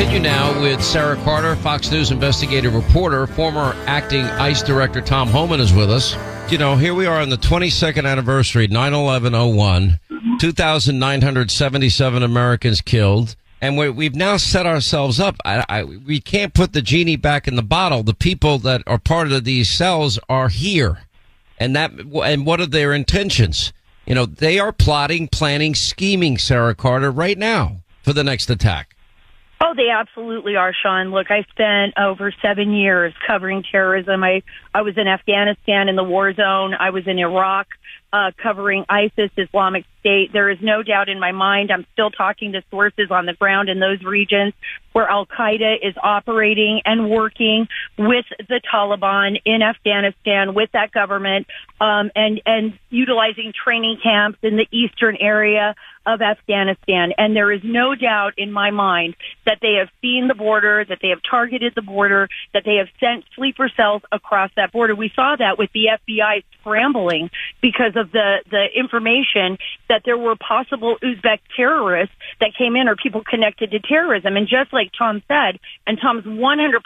Continue 0.00 0.22
now 0.30 0.58
with 0.62 0.82
Sara 0.82 1.14
Carter, 1.24 1.54
Fox 1.56 1.90
News 1.90 2.10
investigative 2.10 2.74
reporter. 2.74 3.26
Former 3.26 3.74
acting 3.86 4.24
ICE 4.24 4.62
director 4.62 5.02
Tom 5.02 5.28
Homan 5.28 5.60
is 5.60 5.74
with 5.74 5.90
us. 5.90 6.16
You 6.50 6.56
know, 6.56 6.74
here 6.74 6.94
we 6.94 7.04
are 7.04 7.20
on 7.20 7.28
the 7.28 7.36
22nd 7.36 8.10
anniversary, 8.10 8.66
9 8.66 8.94
11 8.94 9.34
01, 9.34 10.00
2,977 10.38 12.22
Americans 12.22 12.80
killed. 12.80 13.36
and 13.60 13.76
we 13.76 14.04
have 14.04 14.14
now 14.14 14.38
set 14.38 14.64
ourselves 14.64 15.20
up. 15.20 15.36
I, 15.44 15.66
I, 15.68 15.84
we 15.84 16.18
can't 16.18 16.54
put 16.54 16.72
the 16.72 16.80
genie 16.80 17.16
back 17.16 17.46
in 17.46 17.56
the 17.56 17.62
bottle. 17.62 18.02
The 18.02 18.14
people 18.14 18.56
that 18.60 18.82
are 18.86 18.98
part 18.98 19.30
of 19.30 19.44
these 19.44 19.68
cells 19.68 20.18
are 20.30 20.48
here, 20.48 21.00
and 21.58 21.76
that 21.76 21.92
and 22.24 22.46
what 22.46 22.58
are 22.58 22.66
their 22.66 22.94
intentions? 22.94 23.74
You 24.06 24.14
know, 24.14 24.24
they 24.24 24.58
are 24.58 24.72
plotting, 24.72 25.28
planning, 25.28 25.74
scheming, 25.74 26.38
Sara 26.38 26.74
Carter, 26.74 27.10
right 27.10 27.36
now 27.36 27.82
for 28.02 28.14
the 28.14 28.24
next 28.24 28.48
attack. 28.48 28.96
Oh, 29.62 29.74
they 29.76 29.90
absolutely 29.90 30.56
are, 30.56 30.72
Sean. 30.72 31.10
Look, 31.10 31.30
I 31.30 31.44
spent 31.50 31.92
over 31.98 32.32
seven 32.40 32.72
years 32.72 33.12
covering 33.26 33.62
terrorism. 33.70 34.24
I, 34.24 34.42
I 34.74 34.80
was 34.80 34.96
in 34.96 35.06
Afghanistan 35.06 35.90
in 35.90 35.96
the 35.96 36.04
war 36.04 36.32
zone. 36.32 36.74
I 36.74 36.90
was 36.90 37.06
in 37.06 37.18
Iraq 37.18 37.66
uh, 38.12 38.30
covering 38.42 38.84
ISIS, 38.88 39.30
Islamic 39.36 39.84
State. 40.00 40.32
There 40.32 40.50
is 40.50 40.58
no 40.60 40.82
doubt 40.82 41.08
in 41.08 41.20
my 41.20 41.32
mind. 41.32 41.70
I'm 41.70 41.86
still 41.92 42.10
talking 42.10 42.52
to 42.52 42.62
sources 42.70 43.10
on 43.10 43.26
the 43.26 43.34
ground 43.34 43.68
in 43.68 43.80
those 43.80 44.02
regions 44.02 44.54
where 44.92 45.08
Al 45.08 45.26
Qaeda 45.26 45.76
is 45.82 45.94
operating 46.02 46.80
and 46.84 47.10
working 47.10 47.68
with 47.98 48.24
the 48.38 48.60
Taliban 48.72 49.40
in 49.44 49.62
Afghanistan, 49.62 50.54
with 50.54 50.70
that 50.72 50.90
government, 50.90 51.46
um, 51.80 52.10
and 52.16 52.40
and 52.46 52.78
utilizing 52.88 53.52
training 53.52 53.98
camps 54.02 54.38
in 54.42 54.56
the 54.56 54.66
eastern 54.72 55.16
area 55.20 55.74
of 56.14 56.20
Afghanistan. 56.20 57.12
And 57.16 57.34
there 57.34 57.52
is 57.52 57.60
no 57.64 57.94
doubt 57.94 58.34
in 58.36 58.52
my 58.52 58.70
mind 58.70 59.14
that 59.46 59.58
they 59.62 59.74
have 59.78 59.88
seen 60.00 60.28
the 60.28 60.34
border, 60.34 60.84
that 60.88 60.98
they 61.02 61.08
have 61.08 61.20
targeted 61.28 61.74
the 61.74 61.82
border, 61.82 62.28
that 62.52 62.64
they 62.64 62.76
have 62.76 62.88
sent 62.98 63.24
sleeper 63.34 63.70
cells 63.76 64.02
across 64.12 64.50
that 64.56 64.72
border. 64.72 64.94
We 64.94 65.12
saw 65.14 65.36
that 65.38 65.58
with 65.58 65.70
the 65.72 65.98
FBI 65.98 66.44
scrambling 66.60 67.30
because 67.60 67.96
of 67.96 68.12
the 68.12 68.38
the 68.50 68.66
information 68.74 69.58
that 69.88 70.02
there 70.04 70.18
were 70.18 70.36
possible 70.36 70.96
Uzbek 71.02 71.38
terrorists 71.56 72.14
that 72.40 72.50
came 72.56 72.76
in 72.76 72.88
or 72.88 72.96
people 72.96 73.22
connected 73.22 73.70
to 73.70 73.80
terrorism. 73.80 74.36
And 74.36 74.46
just 74.48 74.72
like 74.72 74.90
Tom 74.96 75.22
said, 75.28 75.58
and 75.86 75.98
Tom's 76.00 76.24
100% 76.24 76.80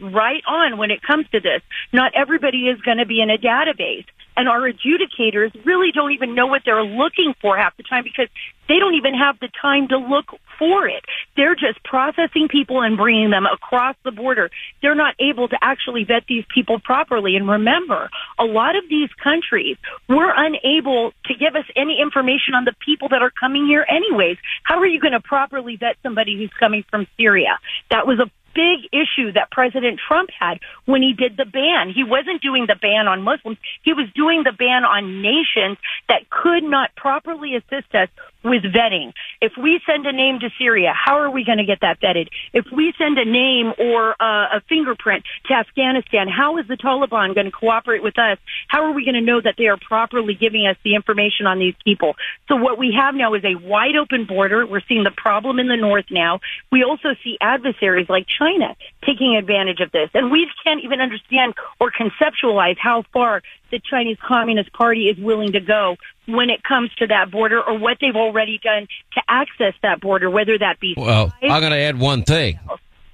right 0.00 0.42
on 0.46 0.78
when 0.78 0.90
it 0.90 1.00
comes 1.02 1.26
to 1.32 1.40
this, 1.40 1.62
not 1.92 2.12
everybody 2.14 2.68
is 2.68 2.80
going 2.80 2.98
to 2.98 3.06
be 3.06 3.20
in 3.20 3.30
a 3.30 3.38
database. 3.38 4.06
And 4.36 4.48
our 4.48 4.60
adjudicators 4.60 5.52
really 5.64 5.92
don't 5.92 6.12
even 6.12 6.34
know 6.34 6.46
what 6.46 6.62
they're 6.64 6.84
looking 6.84 7.34
for 7.40 7.56
half 7.56 7.76
the 7.76 7.82
time 7.82 8.04
because 8.04 8.28
they 8.68 8.78
don't 8.78 8.94
even 8.94 9.14
have 9.14 9.38
the 9.40 9.48
time 9.60 9.88
to 9.88 9.98
look 9.98 10.32
for 10.58 10.86
it. 10.88 11.04
They're 11.36 11.54
just 11.54 11.82
processing 11.84 12.48
people 12.48 12.80
and 12.80 12.96
bringing 12.96 13.30
them 13.30 13.44
across 13.46 13.96
the 14.04 14.12
border. 14.12 14.50
They're 14.80 14.94
not 14.94 15.14
able 15.18 15.48
to 15.48 15.58
actually 15.60 16.04
vet 16.04 16.24
these 16.28 16.44
people 16.54 16.78
properly. 16.78 17.36
And 17.36 17.48
remember, 17.48 18.08
a 18.38 18.44
lot 18.44 18.76
of 18.76 18.84
these 18.88 19.10
countries 19.22 19.76
were 20.08 20.32
unable 20.34 21.12
to 21.26 21.34
give 21.34 21.56
us 21.56 21.66
any 21.76 22.00
information 22.00 22.54
on 22.54 22.64
the 22.64 22.74
people 22.84 23.08
that 23.08 23.22
are 23.22 23.32
coming 23.32 23.66
here 23.66 23.84
anyways. 23.88 24.38
How 24.62 24.78
are 24.78 24.86
you 24.86 25.00
going 25.00 25.12
to 25.12 25.20
properly 25.20 25.76
vet 25.76 25.96
somebody 26.02 26.38
who's 26.38 26.52
coming 26.58 26.84
from 26.90 27.06
Syria? 27.16 27.58
That 27.90 28.06
was 28.06 28.20
a 28.20 28.30
big 28.54 28.88
issue 28.92 29.32
that 29.32 29.50
President 29.50 30.00
Trump 30.06 30.30
had 30.38 30.58
when 30.84 31.02
he 31.02 31.12
did 31.12 31.36
the 31.36 31.44
ban. 31.44 31.90
He 31.94 32.04
wasn't 32.04 32.42
doing 32.42 32.66
the 32.66 32.76
ban 32.76 33.08
on 33.08 33.22
Muslims. 33.22 33.58
He 33.82 33.92
was 33.92 34.06
doing 34.14 34.42
the 34.44 34.52
ban 34.52 34.84
on 34.84 35.22
nations 35.22 35.78
that 36.08 36.28
could 36.30 36.62
not 36.62 36.94
properly 36.96 37.56
assist 37.56 37.94
us 37.94 38.08
with 38.44 38.62
vetting. 38.62 39.12
If 39.40 39.52
we 39.56 39.80
send 39.86 40.06
a 40.06 40.12
name 40.12 40.40
to 40.40 40.50
Syria, 40.58 40.92
how 40.94 41.18
are 41.18 41.30
we 41.30 41.44
going 41.44 41.58
to 41.58 41.64
get 41.64 41.80
that 41.80 42.00
vetted? 42.00 42.28
If 42.52 42.66
we 42.72 42.92
send 42.98 43.18
a 43.18 43.24
name 43.24 43.72
or 43.78 44.12
uh, 44.20 44.56
a 44.56 44.60
fingerprint 44.68 45.24
to 45.46 45.54
Afghanistan, 45.54 46.28
how 46.28 46.58
is 46.58 46.66
the 46.66 46.76
Taliban 46.76 47.34
going 47.34 47.46
to 47.46 47.52
cooperate 47.52 48.02
with 48.02 48.18
us? 48.18 48.38
How 48.68 48.84
are 48.84 48.92
we 48.92 49.04
going 49.04 49.14
to 49.14 49.20
know 49.20 49.40
that 49.40 49.54
they 49.58 49.66
are 49.66 49.76
properly 49.76 50.34
giving 50.34 50.66
us 50.66 50.76
the 50.84 50.94
information 50.94 51.46
on 51.46 51.58
these 51.58 51.74
people? 51.84 52.14
So 52.48 52.56
what 52.56 52.78
we 52.78 52.94
have 52.98 53.14
now 53.14 53.34
is 53.34 53.44
a 53.44 53.54
wide 53.54 53.96
open 53.96 54.26
border. 54.26 54.66
We're 54.66 54.82
seeing 54.88 55.04
the 55.04 55.12
problem 55.16 55.58
in 55.58 55.68
the 55.68 55.76
north 55.76 56.06
now. 56.10 56.40
We 56.70 56.84
also 56.84 57.14
see 57.22 57.36
adversaries 57.40 58.08
like 58.08 58.26
China 58.26 58.76
taking 59.04 59.36
advantage 59.36 59.80
of 59.80 59.92
this. 59.92 60.10
And 60.14 60.30
we 60.30 60.48
can't 60.64 60.82
even 60.84 61.00
understand 61.00 61.54
or 61.80 61.90
conceptualize 61.90 62.76
how 62.78 63.04
far 63.12 63.42
the 63.70 63.80
Chinese 63.80 64.18
Communist 64.26 64.72
Party 64.72 65.08
is 65.08 65.18
willing 65.18 65.52
to 65.52 65.60
go 65.60 65.96
when 66.26 66.50
it 66.50 66.62
comes 66.62 66.94
to 66.96 67.06
that 67.08 67.30
border 67.30 67.60
or 67.60 67.78
what 67.78 67.98
they've 68.00 68.16
already 68.16 68.60
done 68.62 68.86
to 69.14 69.22
access 69.28 69.74
that 69.82 70.00
border, 70.00 70.30
whether 70.30 70.58
that 70.58 70.78
be. 70.80 70.94
Well, 70.96 71.32
I'm 71.42 71.60
going 71.60 71.72
to 71.72 71.78
add 71.78 71.98
one 71.98 72.22
thing. 72.22 72.58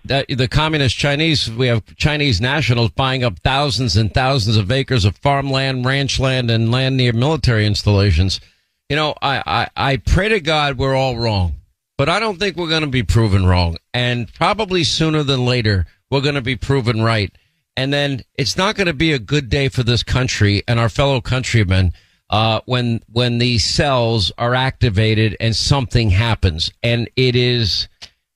That 0.05 0.27
the 0.29 0.49
communist 0.49 0.97
Chinese, 0.97 1.51
we 1.51 1.67
have 1.67 1.85
Chinese 1.97 2.41
nationals 2.41 2.91
buying 2.91 3.25
up 3.25 3.39
thousands 3.41 3.97
and 3.97 4.13
thousands 4.13 4.57
of 4.57 4.71
acres 4.71 5.05
of 5.05 5.17
farmland, 5.19 5.85
ranch 5.85 6.19
land, 6.19 6.51
and 6.51 6.71
land 6.71 6.97
near 6.97 7.13
military 7.13 7.67
installations. 7.67 8.41
You 8.89 8.97
know, 8.97 9.15
I, 9.21 9.43
I, 9.77 9.93
I 9.93 9.97
pray 9.99 10.31
to 10.31 10.41
God 10.41 10.79
we're 10.79 10.95
all 10.95 11.19
wrong, 11.19 11.57
but 11.99 12.09
I 12.09 12.21
don't 12.21 12.39
think 12.39 12.57
we're 12.57 12.71
going 12.71 12.83
to 12.83 12.89
be 12.89 13.03
proven 13.03 13.45
wrong. 13.45 13.77
And 13.93 14.33
probably 14.33 14.83
sooner 14.85 15.23
than 15.23 15.45
later, 15.45 15.85
we're 16.11 16.23
going 16.23 16.37
to 16.37 16.41
be 16.41 16.57
proven 16.57 17.03
right. 17.03 17.31
And 17.77 17.93
then 17.93 18.23
it's 18.35 18.57
not 18.57 18.77
going 18.77 18.87
to 18.87 18.95
be 18.95 19.13
a 19.13 19.19
good 19.19 19.51
day 19.51 19.69
for 19.69 19.83
this 19.83 20.03
country 20.03 20.63
and 20.67 20.81
our 20.81 20.89
fellow 20.89 21.21
countrymen 21.21 21.93
uh, 22.31 22.61
when 22.67 23.01
when 23.11 23.39
these 23.39 23.65
cells 23.65 24.33
are 24.39 24.55
activated 24.55 25.37
and 25.41 25.57
something 25.57 26.11
happens, 26.11 26.73
and 26.83 27.09
it 27.17 27.35
is, 27.35 27.89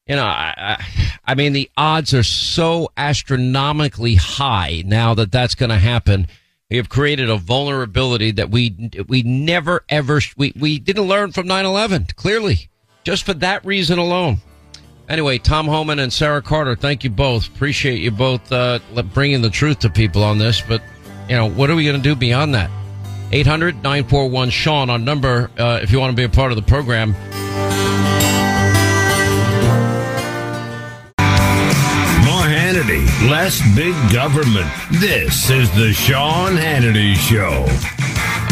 you 0.07 0.17
know, 0.17 0.25
I, 0.25 0.83
I 1.25 1.35
mean, 1.35 1.53
the 1.53 1.71
odds 1.77 2.15
are 2.15 2.23
so 2.23 2.91
astronomically 2.97 4.15
high 4.15 4.83
now 4.87 5.15
that 5.15 5.31
that's 5.31 5.55
going 5.55 5.71
to 5.71 5.79
happen. 5.79 6.27
We 6.71 6.79
have 6.79 6.89
created 6.89 7.29
a 7.29 7.37
vulnerability 7.37 8.31
that 8.33 8.51
we 8.51 8.91
we 9.09 9.23
never 9.23 9.85
ever 9.91 10.21
we 10.39 10.55
we 10.59 10.79
didn't 10.79 11.05
learn 11.05 11.33
from 11.33 11.47
9/11. 11.47 12.17
Clearly, 12.17 12.71
just 13.05 13.25
for 13.25 13.35
that 13.35 13.65
reason 13.65 13.99
alone. 13.99 14.39
Anyway, 15.09 15.37
Tom 15.37 15.67
Homan 15.67 15.99
and 15.99 16.11
Sara 16.11 16.41
Carter, 16.41 16.75
thank 16.75 17.05
you 17.05 17.11
both. 17.11 17.49
Appreciate 17.49 18.01
you 18.01 18.11
both 18.11 18.51
uh, 18.51 18.79
bringing 19.13 19.43
the 19.43 19.51
truth 19.51 19.81
to 19.81 19.91
people 19.91 20.25
on 20.25 20.39
this. 20.39 20.63
But 20.63 20.81
you 21.29 21.37
know, 21.37 21.51
what 21.51 21.69
are 21.69 21.75
we 21.77 21.85
going 21.85 21.97
to 21.97 22.03
do 22.03 22.17
beyond 22.17 22.55
that? 22.55 22.71
800 23.33 23.77
941 23.77 24.51
Sean 24.51 24.91
on 24.91 25.05
number 25.05 25.51
uh, 25.59 25.81
if 25.83 25.91
you 25.91 25.99
want 25.99 26.11
to 26.11 26.17
be 26.17 26.25
a 26.25 26.29
part 26.29 26.53
of 26.53 26.57
the 26.57 26.63
program. 26.63 27.13
More 32.25 32.45
Hannity, 32.47 33.31
less 33.31 33.63
big 33.75 33.95
government. 34.13 34.71
This 35.01 35.49
is 35.49 35.71
the 35.77 35.93
Sean 35.95 36.53
Hannity 36.53 37.15
Show. 37.15 37.67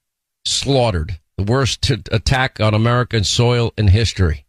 slaughtered. 0.45 1.19
The 1.37 1.43
worst 1.43 1.87
attack 1.91 2.59
on 2.59 2.73
American 2.73 3.23
soil 3.23 3.71
in 3.77 3.89
history. 3.89 4.46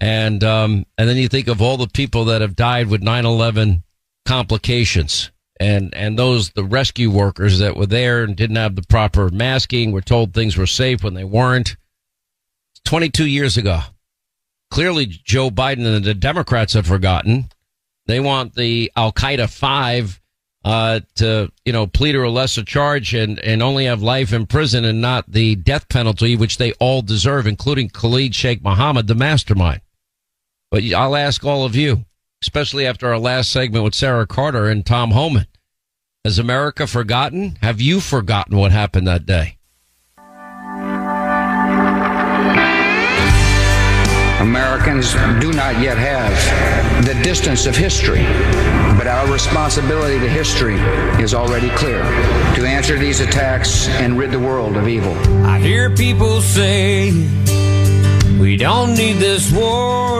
And, 0.00 0.42
um, 0.42 0.86
and 0.96 1.08
then 1.08 1.18
you 1.18 1.28
think 1.28 1.48
of 1.48 1.60
all 1.60 1.76
the 1.76 1.86
people 1.86 2.24
that 2.26 2.40
have 2.40 2.56
died 2.56 2.88
with 2.88 3.02
9-11 3.02 3.82
complications 4.24 5.30
and, 5.60 5.94
and 5.94 6.18
those, 6.18 6.50
the 6.50 6.64
rescue 6.64 7.10
workers 7.10 7.58
that 7.58 7.76
were 7.76 7.86
there 7.86 8.24
and 8.24 8.34
didn't 8.34 8.56
have 8.56 8.76
the 8.76 8.82
proper 8.82 9.28
masking, 9.28 9.92
were 9.92 10.00
told 10.00 10.32
things 10.32 10.56
were 10.56 10.66
safe 10.66 11.04
when 11.04 11.12
they 11.12 11.24
weren't. 11.24 11.76
22 12.86 13.26
years 13.26 13.58
ago. 13.58 13.80
Clearly, 14.70 15.04
Joe 15.04 15.50
Biden 15.50 15.84
and 15.84 16.02
the 16.02 16.14
Democrats 16.14 16.72
have 16.72 16.86
forgotten. 16.86 17.50
They 18.06 18.20
want 18.20 18.54
the 18.54 18.90
Al 18.96 19.12
Qaeda 19.12 19.50
five 19.50 20.20
uh, 20.64 21.00
to 21.16 21.50
you 21.64 21.72
know 21.72 21.86
plead 21.86 22.14
or 22.14 22.24
a 22.24 22.30
lesser 22.30 22.64
charge 22.64 23.14
and 23.14 23.38
and 23.40 23.62
only 23.62 23.86
have 23.86 24.02
life 24.02 24.32
in 24.32 24.46
prison 24.46 24.84
and 24.84 25.00
not 25.00 25.30
the 25.30 25.56
death 25.56 25.88
penalty, 25.88 26.36
which 26.36 26.58
they 26.58 26.72
all 26.74 27.02
deserve, 27.02 27.46
including 27.46 27.88
Khalid 27.88 28.34
Sheikh 28.34 28.62
Mohammed, 28.62 29.06
the 29.06 29.14
mastermind. 29.14 29.80
But 30.70 30.84
I'll 30.92 31.16
ask 31.16 31.44
all 31.44 31.64
of 31.64 31.74
you, 31.74 32.04
especially 32.42 32.86
after 32.86 33.08
our 33.08 33.18
last 33.18 33.50
segment 33.50 33.82
with 33.82 33.94
Sara 33.94 34.24
Carter 34.24 34.68
and 34.68 34.86
Tom 34.86 35.10
Homan, 35.10 35.46
has 36.24 36.38
America 36.38 36.86
forgotten? 36.86 37.58
Have 37.60 37.80
you 37.80 37.98
forgotten 37.98 38.56
what 38.56 38.70
happened 38.70 39.08
that 39.08 39.26
day? 39.26 39.56
Americans 44.40 45.12
do 45.40 45.52
not 45.52 45.80
yet 45.80 45.98
have 45.98 47.04
the 47.04 47.14
distance 47.24 47.66
of 47.66 47.76
history, 47.76 48.22
but 48.96 49.08
our 49.08 49.30
responsibility 49.30 50.20
to 50.20 50.28
history 50.28 50.76
is 51.20 51.34
already 51.34 51.70
clear 51.70 52.02
to 52.54 52.64
answer 52.64 52.96
these 52.96 53.18
attacks 53.18 53.88
and 53.88 54.16
rid 54.16 54.30
the 54.30 54.38
world 54.38 54.76
of 54.76 54.86
evil. 54.86 55.14
I 55.44 55.58
hear 55.58 55.90
people 55.90 56.40
say 56.40 57.10
we 58.38 58.56
don't 58.56 58.94
need 58.94 59.16
this 59.16 59.50
war. 59.52 60.19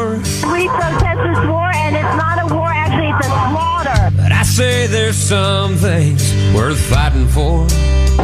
We 0.61 0.69
protest 0.69 1.21
this 1.25 1.49
war, 1.49 1.71
and 1.75 1.97
it's 1.97 2.17
not 2.21 2.37
a 2.39 2.55
war, 2.55 2.69
actually, 2.69 3.09
it's 3.09 3.27
a 3.27 3.31
slaughter. 3.31 4.15
But 4.15 4.31
I 4.31 4.43
say 4.43 4.87
there's 4.89 5.17
some 5.17 5.77
things 5.77 6.35
worth 6.55 6.79
fighting 6.79 7.27
for. 7.29 7.67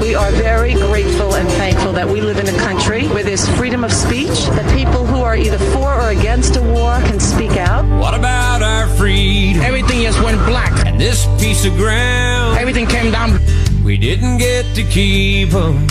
We 0.02 0.14
are 0.14 0.30
very 0.32 0.74
grateful 0.74 1.34
and 1.34 1.48
thankful 1.52 1.92
that 1.92 2.06
we 2.06 2.20
live 2.20 2.38
in 2.38 2.46
a 2.46 2.58
country 2.58 3.08
where 3.08 3.24
there's 3.24 3.48
freedom 3.56 3.84
of 3.84 3.90
speech, 3.90 4.44
that 4.48 4.70
people 4.76 5.06
who 5.06 5.22
are 5.22 5.34
either 5.34 5.56
for 5.72 5.94
or 5.94 6.10
against 6.10 6.56
a 6.56 6.60
war 6.60 7.00
can 7.08 7.18
speak 7.20 7.52
out. 7.52 7.86
What 7.98 8.12
about 8.12 8.60
our 8.60 8.86
freedom? 8.98 9.62
Everything 9.62 10.02
just 10.02 10.22
went 10.22 10.36
black. 10.44 10.84
And 10.84 11.00
this 11.00 11.24
piece 11.40 11.64
of 11.64 11.74
ground. 11.78 12.58
Everything 12.58 12.86
came 12.86 13.10
down. 13.10 13.40
We 13.82 13.96
didn't 13.96 14.36
get 14.36 14.66
to 14.74 14.84
keep 14.84 15.52
them 15.52 15.86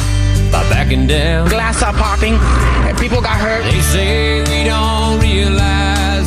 by 0.52 0.62
backing 0.70 1.08
down. 1.08 1.50
Glass 1.50 1.82
are 1.82 1.94
popping, 1.94 2.36
and 2.86 2.96
people 3.00 3.20
got 3.20 3.40
hurt. 3.40 3.64
They 3.64 3.82
say 3.82 4.42
we 4.44 4.70
don't 4.70 5.20
realize 5.20 5.85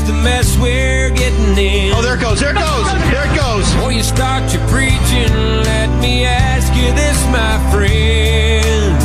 the 0.08 0.14
mess 0.24 0.56
we're 0.56 1.10
getting 1.10 1.52
in. 1.58 1.92
Oh, 1.92 2.00
there 2.00 2.16
it 2.16 2.20
goes, 2.20 2.40
there 2.40 2.50
it 2.50 2.56
goes, 2.56 2.86
there 3.12 3.28
it 3.28 3.36
goes. 3.36 3.68
Before 3.76 3.92
you 3.92 4.02
start 4.02 4.40
your 4.54 4.64
preaching, 4.72 5.28
let 5.68 5.92
me 6.00 6.24
ask 6.24 6.72
you 6.72 6.88
this, 6.96 7.20
my 7.28 7.60
friend. 7.68 8.96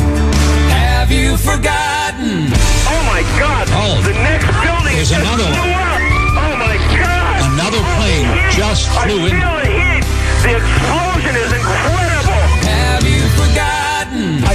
Have 0.72 1.12
you 1.12 1.36
forgotten? 1.36 2.48
Oh 2.88 3.02
my 3.04 3.20
God! 3.36 3.68
Oh, 3.76 4.00
the 4.00 4.16
next 4.24 4.48
building 4.64 4.96
just 4.96 5.12
another 5.12 5.44
blew 5.44 5.76
one. 5.76 5.92
up. 5.92 6.00
Oh 6.40 6.54
my 6.56 6.76
God! 6.96 7.52
Another 7.52 7.84
plane 8.00 8.24
just 8.56 8.88
flew 9.04 9.20
I 9.20 9.28
in. 9.28 9.36
feel 9.36 9.56
the 9.60 9.68
heat. 9.76 10.04
The 10.40 10.52
explosion 10.56 11.34
is 11.36 11.52
incredible. 11.52 12.13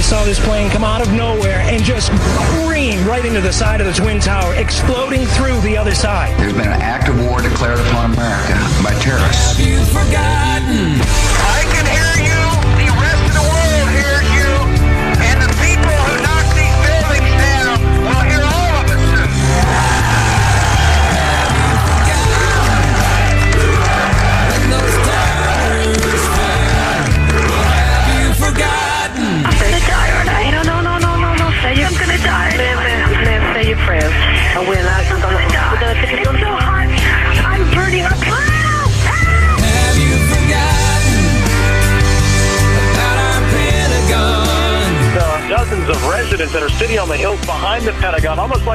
I 0.00 0.02
saw 0.02 0.24
this 0.24 0.40
plane 0.40 0.70
come 0.70 0.82
out 0.82 1.02
of 1.02 1.12
nowhere 1.12 1.60
and 1.60 1.84
just 1.84 2.10
careen 2.10 3.04
right 3.04 3.24
into 3.24 3.42
the 3.42 3.52
side 3.52 3.82
of 3.82 3.86
the 3.86 3.92
Twin 3.92 4.18
Tower, 4.18 4.54
exploding 4.54 5.26
through 5.26 5.60
the 5.60 5.76
other 5.76 5.94
side. 5.94 6.38
There's 6.40 6.54
been 6.54 6.68
an 6.68 6.80
act 6.80 7.08
of 7.10 7.20
war 7.28 7.42
declared 7.42 7.78
upon 7.80 8.14
America 8.14 8.56
by 8.82 8.94
terrorists. 8.98 9.60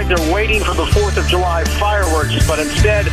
Like 0.05 0.17
they're 0.17 0.33
waiting 0.33 0.61
for 0.63 0.73
the 0.73 0.85
4th 0.85 1.17
of 1.17 1.27
July 1.27 1.63
fireworks, 1.79 2.35
but 2.47 2.59
instead 2.59 3.05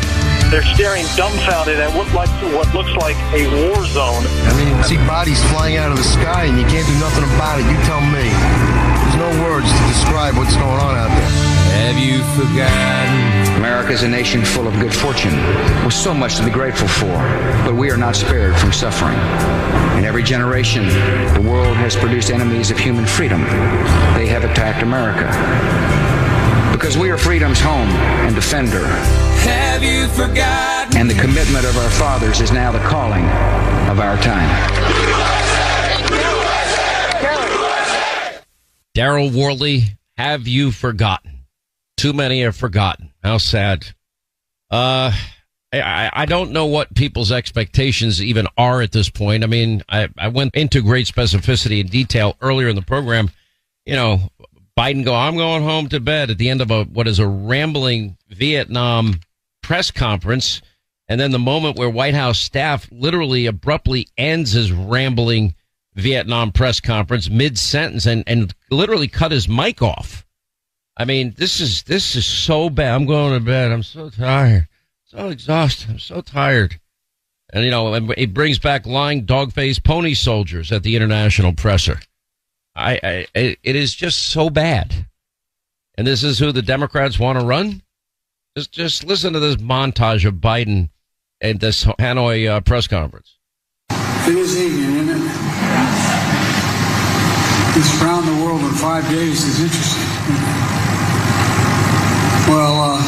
they're 0.50 0.64
staring 0.74 1.05
dumbfounded 1.16 1.78
at 1.78 1.94
what, 1.96 2.12
like, 2.12 2.28
what 2.52 2.72
looks 2.74 2.92
like 2.96 3.16
a 3.33 3.48
war 3.66 3.85
zone. 3.87 4.24
I 4.44 4.52
mean, 4.57 4.76
you 4.76 4.83
see 4.85 4.96
bodies 5.09 5.42
flying 5.50 5.76
out 5.76 5.90
of 5.90 5.96
the 5.96 6.05
sky 6.05 6.44
and 6.44 6.59
you 6.59 6.66
can't 6.66 6.87
do 6.87 6.98
nothing 6.98 7.24
about 7.35 7.61
it. 7.61 7.64
You 7.66 7.76
tell 7.85 8.00
me. 8.00 8.28
There's 8.28 9.16
no 9.16 9.44
words 9.44 9.70
to 9.70 9.83
describe 9.88 10.37
what's 10.37 10.55
going 10.57 10.81
on 10.81 10.96
out 10.96 11.09
there. 11.09 11.31
Have 11.81 11.98
you 11.98 12.20
forgotten? 12.37 13.57
America 13.57 13.92
is 13.92 14.02
a 14.02 14.09
nation 14.09 14.44
full 14.44 14.66
of 14.66 14.74
good 14.78 14.94
fortune, 14.94 15.35
with 15.85 15.94
so 15.94 16.12
much 16.12 16.37
to 16.37 16.44
be 16.44 16.50
grateful 16.50 16.88
for, 16.88 17.16
but 17.64 17.74
we 17.74 17.90
are 17.90 17.96
not 17.96 18.16
spared 18.16 18.57
from 18.57 18.72
suffering. 18.72 19.18
In 19.96 20.05
every 20.05 20.22
generation, 20.22 20.88
the 21.35 21.44
world 21.44 21.76
has 21.76 21.96
produced 21.96 22.31
enemies 22.31 22.70
of 22.70 22.78
human 22.78 23.07
freedom. 23.07 23.40
They 24.14 24.26
have 24.26 24.44
attacked 24.44 24.83
America. 24.83 25.28
Because 26.83 26.99
we 26.99 27.12
are 27.12 27.16
freedom's 27.16 27.61
home 27.61 27.88
and 28.27 28.35
defender, 28.35 28.85
Have 28.85 29.85
you 29.85 30.09
forgotten? 30.09 30.97
and 30.97 31.09
the 31.09 31.14
commitment 31.14 31.64
of 31.64 31.77
our 31.77 31.88
fathers 31.90 32.40
is 32.40 32.51
now 32.51 32.73
the 32.73 32.81
calling 32.81 33.23
of 33.88 34.01
our 34.01 34.16
time. 34.16 34.51
Daryl 38.97 39.33
Worley, 39.33 39.97
have 40.16 40.49
you 40.49 40.73
forgotten? 40.73 41.45
Too 41.97 42.12
many 42.12 42.42
have 42.42 42.57
forgotten. 42.57 43.12
How 43.23 43.38
sad. 43.38 43.87
Uh, 44.68 45.12
I, 45.73 46.11
I 46.12 46.27
don't 46.27 46.51
know 46.51 46.66
what 46.66 46.97
people's 46.97 47.31
expectations 47.31 48.21
even 48.21 48.49
are 48.59 48.83
at 48.83 48.90
this 48.90 49.09
point. 49.09 49.45
I 49.45 49.47
mean, 49.47 49.85
I, 49.88 50.09
I 50.18 50.27
went 50.27 50.57
into 50.57 50.83
great 50.83 51.07
specificity 51.07 51.81
and 51.81 51.88
detail 51.88 52.37
earlier 52.40 52.66
in 52.66 52.75
the 52.75 52.83
program. 52.83 53.31
You 53.87 53.95
know, 53.95 54.31
Biden 54.78 55.04
go, 55.04 55.14
I'm 55.14 55.37
going 55.37 55.62
home 55.62 55.88
to 55.88 56.00
bed 56.00 56.30
at 56.30 56.38
the 56.38 56.48
end 56.48 56.62
of 56.62 56.70
a, 56.70 56.85
what 56.85 57.06
is 57.06 57.18
a 57.18 57.26
rambling 57.26 58.16
Vietnam 58.28 59.20
press 59.62 59.90
conference. 59.90 60.62
And 61.08 61.20
then 61.20 61.30
the 61.30 61.38
moment 61.38 61.76
where 61.76 61.90
White 61.90 62.14
House 62.14 62.38
staff 62.38 62.88
literally 62.90 63.46
abruptly 63.46 64.08
ends 64.16 64.52
his 64.52 64.72
rambling 64.72 65.54
Vietnam 65.94 66.52
press 66.52 66.80
conference 66.80 67.28
mid 67.28 67.58
sentence 67.58 68.06
and, 68.06 68.24
and 68.26 68.54
literally 68.70 69.08
cut 69.08 69.32
his 69.32 69.48
mic 69.48 69.82
off. 69.82 70.26
I 70.96 71.04
mean, 71.04 71.35
this 71.37 71.61
is, 71.61 71.82
this 71.82 72.16
is 72.16 72.24
so 72.24 72.70
bad. 72.70 72.94
I'm 72.94 73.06
going 73.06 73.35
to 73.35 73.40
bed. 73.40 73.72
I'm 73.72 73.82
so 73.82 74.08
tired, 74.08 74.68
so 75.04 75.28
exhausted. 75.28 75.90
I'm 75.90 75.98
so 75.98 76.20
tired. 76.22 76.80
And, 77.52 77.64
you 77.64 77.70
know, 77.70 77.94
it 77.94 78.32
brings 78.32 78.58
back 78.58 78.87
lying 78.87 79.26
dog 79.26 79.52
faced 79.52 79.85
pony 79.85 80.14
soldiers 80.14 80.72
at 80.72 80.82
the 80.82 80.96
international 80.96 81.52
presser. 81.52 82.00
I, 82.74 83.00
I, 83.02 83.26
it 83.35 83.76
is 83.76 83.94
just 83.94 84.30
so 84.30 84.50
bad. 84.50 85.06
And 85.96 86.06
this 86.06 86.22
is 86.22 86.38
who 86.38 86.52
the 86.52 86.62
Democrats 86.62 87.18
want 87.18 87.38
to 87.38 87.44
run. 87.44 87.82
Just, 88.56 88.72
just 88.72 89.04
listen 89.04 89.32
to 89.35 89.40
this 89.40 89.56
montage 89.56 90.24
of 90.26 90.35
Biden 90.35 90.90
at 91.40 91.61
this 91.61 91.85
Hanoi 91.85 92.48
uh, 92.48 92.61
press 92.61 92.87
conference. 92.87 93.37
It 93.90 94.37
is 94.37 94.56
evening, 94.56 95.08
isn't 95.08 95.20
it? 95.20 95.32
This 97.74 97.88
around 98.02 98.26
the 98.26 98.44
world 98.44 98.61
in 98.61 98.70
five 98.76 99.08
days 99.08 99.44
is 99.44 99.61
interesting. 99.61 100.08
Well, 102.48 102.76
uh, 102.76 103.00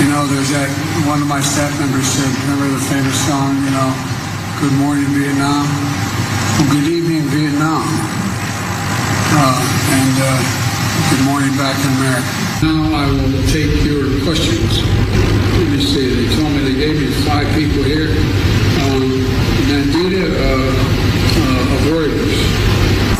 you 0.00 0.08
know, 0.08 0.26
there's 0.26 0.50
that 0.50 0.72
one 1.06 1.20
of 1.20 1.28
my 1.28 1.40
staff 1.40 1.70
members 1.78 2.08
said, 2.08 2.32
remember 2.48 2.72
the 2.72 2.84
famous 2.88 3.18
song, 3.28 3.60
you 3.60 3.70
know, 3.70 3.90
Good 4.58 4.72
Morning 4.80 5.06
Vietnam? 5.12 5.68
Well, 6.58 6.72
good 6.72 6.88
evening, 6.88 7.21
Uh, 7.64 9.54
and 9.94 10.16
uh, 10.18 10.34
good 11.14 11.22
morning 11.30 11.54
back 11.54 11.78
in 11.78 11.94
America. 11.94 12.26
Now 12.58 12.90
I 12.90 13.06
will 13.06 13.38
take 13.54 13.86
your 13.86 14.10
questions. 14.26 14.82
Let 14.82 15.70
me 15.70 15.78
see, 15.78 16.10
they 16.10 16.34
told 16.34 16.50
me 16.50 16.66
they 16.66 16.74
gave 16.74 16.98
me 16.98 17.06
five 17.22 17.46
people 17.54 17.86
here. 17.86 18.10
Um, 18.90 19.22
Nandita 19.70 20.26
uh, 20.26 20.58
uh, 21.38 21.74
of 21.78 21.80
Reuters. 21.86 22.34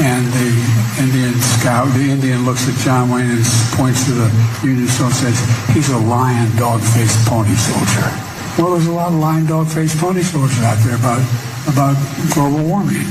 And 0.02 0.26
the 0.35 0.50
Indian 0.98 1.38
scout. 1.38 1.87
The 1.94 2.11
Indian 2.11 2.44
looks 2.44 2.66
at 2.66 2.74
John 2.83 3.11
Wayne 3.11 3.31
and 3.31 3.46
points 3.78 4.07
to 4.07 4.12
the 4.12 4.28
Union 4.66 4.88
soldier 4.88 5.26
and 5.28 5.37
says, 5.37 5.70
he's 5.70 5.88
a 5.90 5.98
lion, 5.98 6.50
dog-faced 6.57 7.28
pony 7.28 7.55
soldier. 7.55 8.11
Well, 8.59 8.72
there's 8.74 8.88
a 8.88 8.92
lot 8.92 9.12
of 9.12 9.20
lion, 9.20 9.46
dog-faced 9.46 9.98
pony 9.98 10.22
soldiers 10.22 10.59
out 10.62 10.78
there 10.83 10.96
about, 10.96 11.22
about 11.70 11.94
global 12.35 12.66
warming. 12.66 13.07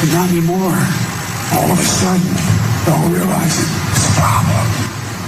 But 0.00 0.08
not 0.12 0.28
anymore. 0.30 0.78
All 1.54 1.70
of 1.70 1.78
a 1.78 1.84
sudden, 1.84 2.34
they're 2.84 2.94
all 2.94 3.08
realizing 3.08 3.70
it's 3.92 4.08
a 4.08 4.20
problem. 4.20 4.66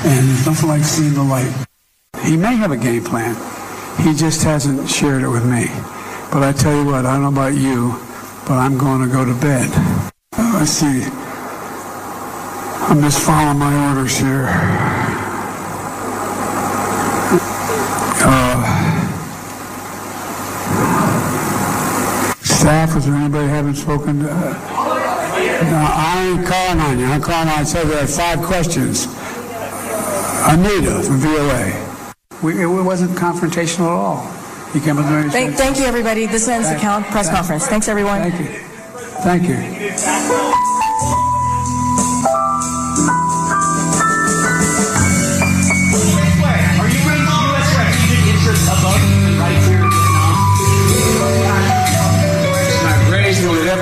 And 0.05 0.29
there's 0.29 0.46
nothing 0.46 0.68
like 0.68 0.85
seeing 0.85 1.14
the 1.14 1.22
light. 1.22 1.52
He 2.24 2.37
may 2.37 2.57
have 2.57 2.72
a 2.72 2.76
game 2.76 3.05
plan. 3.05 3.35
He 4.02 4.14
just 4.14 4.42
hasn't 4.42 4.88
shared 4.88 5.22
it 5.22 5.29
with 5.29 5.44
me. 5.44 5.66
But 6.33 6.42
I 6.42 6.52
tell 6.52 6.74
you 6.76 6.85
what, 6.85 7.07
I 7.07 7.14
don't 7.14 7.22
know 7.22 7.29
about 7.29 7.55
you, 7.55 7.94
but 8.46 8.55
I'm 8.59 8.76
going 8.76 9.00
to 9.02 9.12
go 9.12 9.24
to 9.24 9.35
bed. 9.40 9.70
Uh, 10.37 10.59
let's 10.59 10.70
see. 10.70 11.05
I'm 12.88 13.00
just 13.00 13.20
following 13.20 13.59
my 13.59 13.88
orders 13.88 14.18
here. 14.18 14.95
Staff, 22.66 22.96
is 22.96 23.07
there 23.07 23.14
anybody 23.14 23.46
haven't 23.46 23.76
spoken 23.76 24.18
to? 24.18 24.29
Uh, 24.29 24.35
no, 25.70 25.87
I 25.88 26.35
ain't 26.37 26.44
calling 26.44 26.81
on 26.81 26.98
you. 26.98 27.07
I'm 27.07 27.22
calling 27.22 27.48
on, 27.48 27.61
I 27.61 27.62
said 27.62 27.87
there 27.87 28.02
are 28.02 28.09
five 28.09 28.42
questions. 28.42 29.05
Anita 30.48 31.00
from 31.05 31.18
VOA. 31.18 31.70
We, 32.42 32.61
it 32.61 32.66
wasn't 32.66 33.12
confrontational 33.12 33.87
at 33.87 33.92
all. 33.92 34.26
He 34.72 34.81
came 34.81 34.98
up 34.98 35.05
to 35.07 35.31
Thank, 35.31 35.55
thank 35.55 35.79
you, 35.79 35.85
everybody. 35.85 36.26
This 36.26 36.48
ends 36.48 36.68
the 36.68 36.76
count 36.76 37.07
press 37.07 37.26
thank- 37.26 37.37
conference. 37.37 37.68
Thanks, 37.68 37.87
everyone. 37.87 38.20
Thank 38.20 38.40
you. 38.40 38.46
Thank 39.22 39.48
you. 40.50 40.55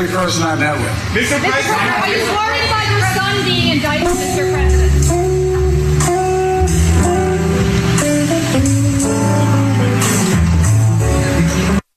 Raised 0.05 0.17
every 0.17 0.25
person 0.25 0.43
I've 0.43 0.59
met 0.59 0.77
with. 0.77 0.93
Mr. 1.13 1.39
President, 1.41 1.81
are 1.81 2.09
you 2.09 2.25
worried 2.33 2.65
about 2.67 2.91
your 2.91 3.01
son 3.15 3.45
being 3.45 3.77
indicted, 3.77 4.09
Mr. 4.09 4.53
President? 4.53 4.85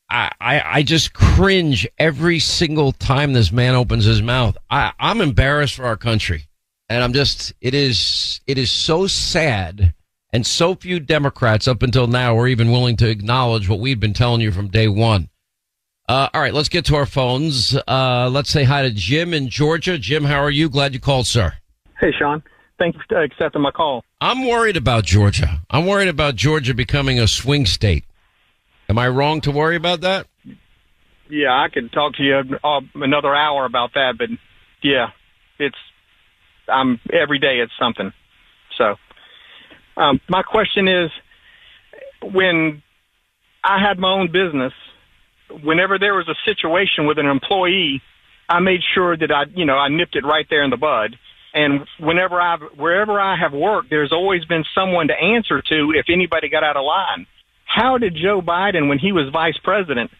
I, 0.09 0.31
I, 0.39 0.61
I 0.65 0.83
just 0.83 1.13
cringe 1.13 1.87
every 1.97 2.39
single 2.39 2.91
time 2.93 3.33
this 3.33 3.51
man 3.51 3.75
opens 3.75 4.05
his 4.05 4.21
mouth. 4.21 4.57
I, 4.69 4.93
I'm 4.99 5.21
embarrassed 5.21 5.75
for 5.75 5.85
our 5.85 5.97
country. 5.97 6.47
And 6.89 7.03
I'm 7.03 7.11
just, 7.11 7.51
it 7.59 7.73
is, 7.73 8.39
it 8.47 8.57
is 8.57 8.71
so 8.71 9.07
sad. 9.07 9.93
And 10.31 10.47
so 10.47 10.75
few 10.75 11.01
Democrats 11.01 11.67
up 11.67 11.83
until 11.83 12.07
now 12.07 12.37
are 12.37 12.47
even 12.47 12.71
willing 12.71 12.95
to 12.97 13.09
acknowledge 13.09 13.67
what 13.67 13.79
we've 13.79 13.99
been 13.99 14.13
telling 14.13 14.39
you 14.39 14.53
from 14.53 14.69
day 14.69 14.87
one. 14.87 15.29
Uh, 16.07 16.29
all 16.33 16.39
right, 16.39 16.53
let's 16.53 16.69
get 16.69 16.85
to 16.85 16.95
our 16.95 17.05
phones. 17.05 17.77
Uh, 17.87 18.29
let's 18.31 18.49
say 18.49 18.63
hi 18.63 18.83
to 18.83 18.91
Jim 18.91 19.33
in 19.33 19.49
Georgia. 19.49 19.97
Jim, 19.97 20.23
how 20.23 20.41
are 20.41 20.49
you? 20.49 20.69
Glad 20.69 20.93
you 20.93 21.01
called, 21.01 21.27
sir. 21.27 21.53
Hey, 21.99 22.13
Sean. 22.17 22.41
Thank 22.79 22.95
you 22.95 23.01
for 23.09 23.21
accepting 23.21 23.61
my 23.61 23.71
call. 23.71 24.03
I'm 24.21 24.47
worried 24.47 24.77
about 24.77 25.03
Georgia. 25.03 25.61
I'm 25.69 25.85
worried 25.85 26.07
about 26.07 26.35
Georgia 26.35 26.73
becoming 26.73 27.19
a 27.19 27.27
swing 27.27 27.65
state. 27.65 28.05
Am 28.87 28.97
I 28.97 29.09
wrong 29.09 29.41
to 29.41 29.51
worry 29.51 29.75
about 29.75 30.01
that? 30.01 30.27
Yeah, 31.29 31.51
I 31.51 31.67
could 31.73 31.91
talk 31.91 32.15
to 32.15 32.23
you 32.23 32.41
uh, 32.63 32.81
another 32.95 33.35
hour 33.35 33.65
about 33.65 33.93
that, 33.95 34.13
but 34.17 34.29
yeah, 34.81 35.07
it's 35.59 35.75
I'm 36.69 37.01
every 37.11 37.39
day 37.39 37.59
it's 37.59 37.73
something. 37.77 38.13
So, 38.77 38.95
um, 39.97 40.21
my 40.29 40.43
question 40.43 40.87
is, 40.87 41.11
when 42.21 42.81
I 43.61 43.81
had 43.85 43.99
my 43.99 44.11
own 44.11 44.31
business, 44.31 44.71
whenever 45.63 45.97
there 45.99 46.15
was 46.15 46.27
a 46.27 46.35
situation 46.45 47.05
with 47.05 47.17
an 47.17 47.25
employee, 47.25 48.01
I 48.49 48.59
made 48.59 48.81
sure 48.93 49.17
that 49.17 49.31
I, 49.31 49.43
you 49.55 49.65
know, 49.65 49.75
I 49.75 49.89
nipped 49.89 50.15
it 50.15 50.25
right 50.25 50.45
there 50.49 50.63
in 50.63 50.69
the 50.69 50.77
bud. 50.77 51.17
And 51.53 51.87
whenever 51.99 52.39
I've, 52.39 52.61
wherever 52.75 53.19
I 53.19 53.35
have 53.37 53.53
worked, 53.53 53.89
there's 53.89 54.11
always 54.11 54.45
been 54.45 54.63
someone 54.75 55.07
to 55.07 55.13
answer 55.13 55.61
to 55.61 55.93
if 55.95 56.05
anybody 56.09 56.49
got 56.49 56.63
out 56.63 56.77
of 56.77 56.85
line. 56.85 57.25
How 57.65 57.97
did 57.97 58.15
Joe 58.15 58.41
Biden, 58.41 58.89
when 58.89 58.99
he 58.99 59.11
was 59.11 59.29
vice 59.31 59.57
president, 59.63 60.11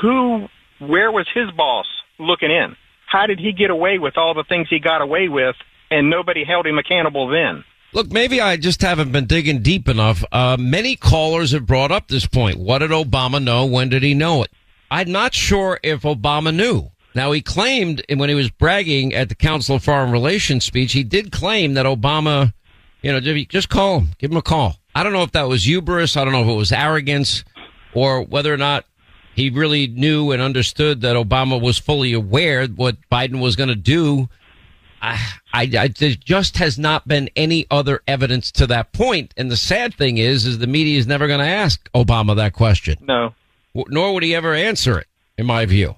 who, 0.00 0.46
where 0.78 1.12
was 1.12 1.26
his 1.34 1.50
boss 1.56 1.86
looking 2.18 2.50
in? 2.50 2.76
How 3.06 3.26
did 3.26 3.38
he 3.38 3.52
get 3.52 3.70
away 3.70 3.98
with 3.98 4.16
all 4.16 4.34
the 4.34 4.44
things 4.44 4.68
he 4.68 4.78
got 4.78 5.00
away 5.00 5.28
with 5.28 5.56
and 5.90 6.10
nobody 6.10 6.44
held 6.44 6.66
him 6.66 6.78
accountable 6.78 7.28
then? 7.28 7.64
Look, 7.92 8.12
maybe 8.12 8.40
I 8.40 8.58
just 8.58 8.82
haven't 8.82 9.12
been 9.12 9.26
digging 9.26 9.62
deep 9.62 9.88
enough. 9.88 10.22
Uh, 10.30 10.56
many 10.58 10.94
callers 10.94 11.52
have 11.52 11.66
brought 11.66 11.90
up 11.90 12.08
this 12.08 12.26
point. 12.26 12.58
What 12.58 12.78
did 12.78 12.90
Obama 12.90 13.42
know? 13.42 13.64
When 13.64 13.88
did 13.88 14.02
he 14.02 14.12
know 14.12 14.42
it? 14.42 14.50
I'm 14.90 15.12
not 15.12 15.34
sure 15.34 15.78
if 15.82 16.02
Obama 16.02 16.54
knew. 16.54 16.90
Now, 17.14 17.32
he 17.32 17.40
claimed 17.40 18.04
and 18.08 18.20
when 18.20 18.28
he 18.28 18.34
was 18.34 18.50
bragging 18.50 19.14
at 19.14 19.28
the 19.28 19.34
Council 19.34 19.76
of 19.76 19.84
Foreign 19.84 20.12
Relations 20.12 20.64
speech, 20.64 20.92
he 20.92 21.02
did 21.02 21.32
claim 21.32 21.74
that 21.74 21.86
Obama, 21.86 22.52
you 23.02 23.12
know, 23.12 23.20
just 23.20 23.68
call 23.68 24.00
him, 24.00 24.08
give 24.18 24.30
him 24.30 24.36
a 24.36 24.42
call. 24.42 24.76
I 24.94 25.02
don't 25.02 25.12
know 25.12 25.22
if 25.22 25.32
that 25.32 25.48
was 25.48 25.64
hubris. 25.64 26.16
I 26.16 26.24
don't 26.24 26.32
know 26.32 26.42
if 26.42 26.48
it 26.48 26.54
was 26.54 26.72
arrogance 26.72 27.44
or 27.94 28.22
whether 28.22 28.52
or 28.52 28.56
not 28.56 28.84
he 29.34 29.50
really 29.50 29.86
knew 29.86 30.32
and 30.32 30.42
understood 30.42 31.00
that 31.02 31.16
Obama 31.16 31.60
was 31.60 31.78
fully 31.78 32.12
aware 32.12 32.66
what 32.66 32.96
Biden 33.10 33.40
was 33.40 33.56
going 33.56 33.68
to 33.68 33.76
do. 33.76 34.28
I, 35.00 35.32
I, 35.52 35.62
I, 35.78 35.88
there 35.88 36.10
just 36.10 36.56
has 36.58 36.78
not 36.78 37.06
been 37.06 37.30
any 37.36 37.66
other 37.70 38.02
evidence 38.08 38.50
to 38.52 38.66
that 38.66 38.92
point. 38.92 39.32
And 39.36 39.50
the 39.50 39.56
sad 39.56 39.94
thing 39.94 40.18
is, 40.18 40.44
is 40.44 40.58
the 40.58 40.66
media 40.66 40.98
is 40.98 41.06
never 41.06 41.28
going 41.28 41.38
to 41.38 41.46
ask 41.46 41.88
Obama 41.92 42.34
that 42.36 42.52
question. 42.52 42.98
No. 43.00 43.34
Nor 43.74 44.14
would 44.14 44.22
he 44.22 44.34
ever 44.34 44.54
answer 44.54 44.98
it, 44.98 45.06
in 45.36 45.46
my 45.46 45.66
view. 45.66 45.96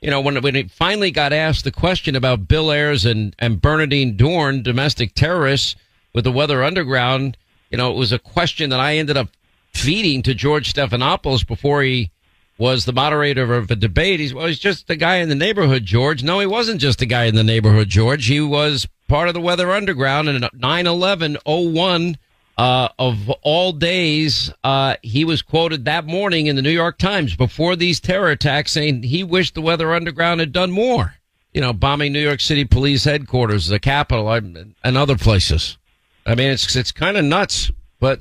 You 0.00 0.10
know, 0.10 0.20
when 0.20 0.40
when 0.42 0.54
he 0.54 0.64
finally 0.64 1.10
got 1.10 1.32
asked 1.32 1.64
the 1.64 1.72
question 1.72 2.14
about 2.14 2.48
Bill 2.48 2.70
Ayers 2.70 3.04
and, 3.04 3.34
and 3.38 3.60
Bernardine 3.60 4.16
Dohrn, 4.16 4.62
domestic 4.62 5.14
terrorists 5.14 5.74
with 6.12 6.24
the 6.24 6.32
Weather 6.32 6.62
Underground, 6.62 7.36
you 7.70 7.78
know, 7.78 7.90
it 7.90 7.96
was 7.96 8.12
a 8.12 8.18
question 8.18 8.70
that 8.70 8.80
I 8.80 8.96
ended 8.96 9.16
up 9.16 9.28
feeding 9.72 10.22
to 10.22 10.34
George 10.34 10.72
Stephanopoulos 10.72 11.46
before 11.46 11.82
he 11.82 12.10
was 12.58 12.84
the 12.84 12.92
moderator 12.92 13.54
of 13.54 13.70
a 13.70 13.76
debate. 13.76 14.20
He's, 14.20 14.32
well, 14.32 14.46
he's 14.46 14.58
just 14.58 14.88
a 14.88 14.96
guy 14.96 15.16
in 15.16 15.28
the 15.28 15.34
neighborhood, 15.34 15.84
George. 15.84 16.22
No, 16.22 16.40
he 16.40 16.46
wasn't 16.46 16.80
just 16.80 17.02
a 17.02 17.06
guy 17.06 17.24
in 17.24 17.34
the 17.34 17.44
neighborhood, 17.44 17.88
George. 17.88 18.26
He 18.26 18.40
was 18.40 18.86
part 19.08 19.28
of 19.28 19.34
the 19.34 19.40
Weather 19.40 19.70
Underground 19.70 20.28
and 20.28 20.44
9-11-01, 20.44 22.16
uh, 22.58 22.88
of 22.98 23.28
all 23.42 23.72
days, 23.72 24.50
uh, 24.64 24.96
he 25.02 25.24
was 25.24 25.42
quoted 25.42 25.84
that 25.84 26.06
morning 26.06 26.46
in 26.46 26.56
the 26.56 26.62
New 26.62 26.70
York 26.70 26.98
Times 26.98 27.36
before 27.36 27.76
these 27.76 28.00
terror 28.00 28.30
attacks 28.30 28.72
saying 28.72 29.02
he 29.02 29.22
wished 29.22 29.54
the 29.54 29.60
Weather 29.60 29.92
Underground 29.92 30.40
had 30.40 30.52
done 30.52 30.70
more. 30.70 31.14
You 31.52 31.60
know, 31.60 31.72
bombing 31.72 32.12
New 32.12 32.20
York 32.20 32.40
City 32.40 32.64
police 32.64 33.04
headquarters, 33.04 33.66
the 33.66 33.78
Capitol, 33.78 34.30
and 34.30 34.74
other 34.84 35.16
places. 35.16 35.78
I 36.26 36.34
mean, 36.34 36.50
it's, 36.50 36.74
it's 36.76 36.92
kind 36.92 37.16
of 37.16 37.24
nuts, 37.24 37.70
but 37.98 38.20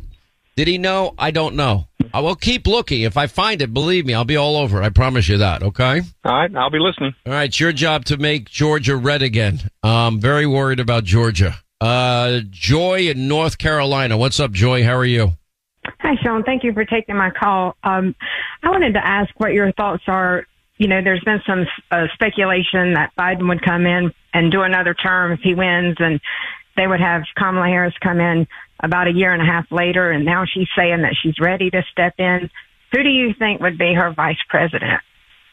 did 0.56 0.68
he 0.68 0.78
know? 0.78 1.14
I 1.18 1.32
don't 1.32 1.56
know. 1.56 1.88
I 2.14 2.22
will 2.22 2.36
keep 2.36 2.66
looking. 2.66 3.02
If 3.02 3.18
I 3.18 3.28
find 3.28 3.62
it, 3.62 3.74
believe 3.74 4.06
me, 4.06 4.14
I'll 4.14 4.24
be 4.24 4.38
all 4.38 4.56
over 4.56 4.82
it. 4.82 4.86
I 4.86 4.90
promise 4.90 5.28
you 5.28 5.38
that. 5.38 5.64
Okay. 5.64 6.02
All 6.24 6.34
right, 6.34 6.56
I'll 6.56 6.70
be 6.70 6.80
listening. 6.80 7.14
All 7.26 7.34
right, 7.34 7.50
it's 7.50 7.60
your 7.60 7.74
job 7.74 8.06
to 8.06 8.18
make 8.18 8.50
Georgia 8.50 8.96
red 8.96 9.22
again. 9.22 9.70
I'm 9.84 10.22
very 10.22 10.46
worried 10.46 10.80
about 10.80 11.04
Georgia. 11.04 11.58
Uh, 11.82 12.40
Joy 12.50 13.10
in 13.10 13.28
North 13.28 13.58
Carolina. 13.58 14.18
What's 14.18 14.40
up, 14.40 14.52
Joy? 14.52 14.84
How 14.84 14.96
are 14.96 15.06
you? 15.06 15.34
Hi, 16.00 16.16
Sean. 16.24 16.44
Thank 16.44 16.64
you 16.64 16.74
for 16.74 16.86
taking 16.86 17.16
my 17.16 17.32
call. 17.32 17.76
Um, 17.84 18.16
I 18.64 18.70
wanted 18.70 18.94
to 18.94 19.06
ask 19.06 19.30
what 19.38 19.54
your 19.54 19.72
thoughts 19.74 20.04
are. 20.08 20.46
You 20.78 20.88
know, 20.88 21.02
there's 21.04 21.24
been 21.24 21.42
some 21.48 21.66
uh, 21.92 22.06
speculation 22.14 22.94
that 22.94 23.12
Biden 23.18 23.48
would 23.50 23.64
come 23.64 23.86
in 23.86 24.14
and 24.34 24.52
do 24.52 24.62
another 24.62 24.94
term 24.94 25.32
if 25.32 25.40
he 25.42 25.54
wins, 25.54 25.98
and 26.00 26.20
they 26.76 26.88
would 26.88 27.00
have 27.00 27.24
Kamala 27.38 27.68
Harris 27.68 27.94
come 28.02 28.20
in 28.20 28.48
about 28.82 29.08
a 29.08 29.14
year 29.14 29.32
and 29.32 29.42
a 29.42 29.46
half 29.46 29.72
later, 29.72 30.12
and 30.12 30.26
now 30.26 30.44
she's 30.46 30.68
saying 30.78 31.02
that 31.04 31.16
she's 31.22 31.40
ready 31.40 31.70
to 31.70 31.84
step 31.92 32.16
in. 32.18 32.50
Who 32.92 33.04
do 33.04 33.10
you 33.10 33.34
think 33.38 33.62
would 33.62 33.78
be 33.78 33.94
her 33.94 34.12
vice 34.14 34.42
president? 34.50 35.02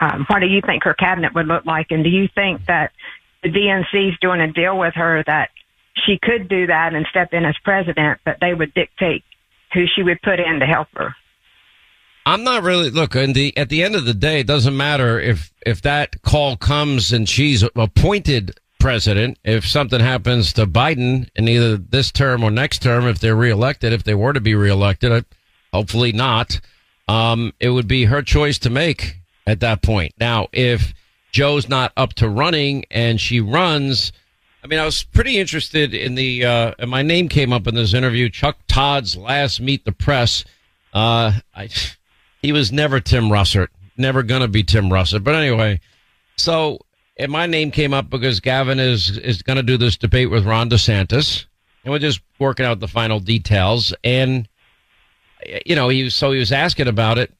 Um, 0.00 0.24
what 0.28 0.40
do 0.40 0.46
you 0.46 0.60
think 0.60 0.84
her 0.84 0.94
cabinet 0.94 1.34
would 1.34 1.46
look 1.46 1.64
like? 1.64 1.86
And 1.90 2.02
do 2.02 2.10
you 2.10 2.28
think 2.34 2.66
that 2.66 2.90
the 3.42 3.48
DNC 3.48 4.10
is 4.10 4.18
doing 4.20 4.40
a 4.40 4.52
deal 4.52 4.76
with 4.78 4.94
her 4.94 5.22
that 5.26 5.50
she 6.06 6.18
could 6.22 6.48
do 6.48 6.66
that 6.66 6.94
and 6.94 7.06
step 7.10 7.32
in 7.32 7.44
as 7.44 7.56
president, 7.64 8.20
but 8.24 8.38
they 8.40 8.54
would 8.54 8.74
dictate 8.74 9.24
who 9.72 9.84
she 9.86 10.02
would 10.02 10.20
put 10.22 10.40
in 10.40 10.60
to 10.60 10.66
help 10.66 10.88
her? 10.94 11.14
I'm 12.24 12.44
not 12.44 12.62
really 12.62 12.90
look 12.90 13.16
in 13.16 13.32
the 13.32 13.56
at 13.56 13.68
the 13.68 13.82
end 13.82 13.96
of 13.96 14.04
the 14.04 14.14
day, 14.14 14.40
it 14.40 14.46
doesn't 14.46 14.76
matter 14.76 15.18
if 15.18 15.52
if 15.66 15.82
that 15.82 16.22
call 16.22 16.56
comes 16.56 17.12
and 17.12 17.28
she's 17.28 17.64
appointed 17.74 18.58
president. 18.78 19.38
If 19.44 19.66
something 19.66 20.00
happens 20.00 20.52
to 20.54 20.66
Biden 20.66 21.28
in 21.34 21.48
either 21.48 21.76
this 21.76 22.12
term 22.12 22.44
or 22.44 22.50
next 22.50 22.80
term, 22.82 23.06
if 23.06 23.18
they're 23.18 23.36
reelected, 23.36 23.92
if 23.92 24.04
they 24.04 24.14
were 24.14 24.32
to 24.32 24.40
be 24.40 24.54
reelected, 24.54 25.24
hopefully 25.72 26.12
not, 26.12 26.60
um, 27.08 27.52
it 27.58 27.70
would 27.70 27.88
be 27.88 28.04
her 28.04 28.22
choice 28.22 28.58
to 28.60 28.70
make 28.70 29.16
at 29.46 29.60
that 29.60 29.82
point. 29.82 30.14
Now, 30.18 30.48
if 30.52 30.94
Joe's 31.32 31.68
not 31.68 31.92
up 31.96 32.12
to 32.14 32.28
running 32.28 32.84
and 32.90 33.20
she 33.20 33.40
runs, 33.40 34.12
I 34.62 34.68
mean, 34.68 34.78
I 34.78 34.84
was 34.84 35.02
pretty 35.02 35.38
interested 35.38 35.92
in 35.92 36.14
the, 36.14 36.44
uh, 36.44 36.74
and 36.78 36.90
my 36.90 37.02
name 37.02 37.28
came 37.28 37.52
up 37.52 37.66
in 37.66 37.74
this 37.74 37.94
interview, 37.94 38.28
Chuck 38.28 38.58
Todd's 38.68 39.16
last 39.16 39.60
Meet 39.60 39.84
the 39.84 39.92
Press. 39.92 40.44
Uh, 40.92 41.32
I, 41.54 41.68
he 42.42 42.52
was 42.52 42.70
never 42.70 43.00
Tim 43.00 43.24
Russert, 43.24 43.68
never 43.96 44.22
gonna 44.22 44.46
be 44.46 44.62
Tim 44.62 44.84
Russert. 44.88 45.24
But 45.24 45.34
anyway, 45.34 45.80
so, 46.36 46.78
and 47.16 47.32
my 47.32 47.46
name 47.46 47.72
came 47.72 47.92
up 47.92 48.08
because 48.08 48.38
Gavin 48.38 48.78
is, 48.78 49.18
is 49.18 49.42
gonna 49.42 49.64
do 49.64 49.76
this 49.76 49.96
debate 49.96 50.30
with 50.30 50.46
Ron 50.46 50.70
DeSantis. 50.70 51.46
And 51.84 51.90
we're 51.90 51.98
just 51.98 52.20
working 52.38 52.64
out 52.64 52.78
the 52.78 52.86
final 52.86 53.18
details. 53.18 53.92
And, 54.04 54.48
you 55.66 55.74
know, 55.74 55.88
he 55.88 56.04
was, 56.04 56.14
so 56.14 56.30
he 56.30 56.38
was 56.38 56.52
asking 56.52 56.86
about 56.86 57.18
it 57.18 57.32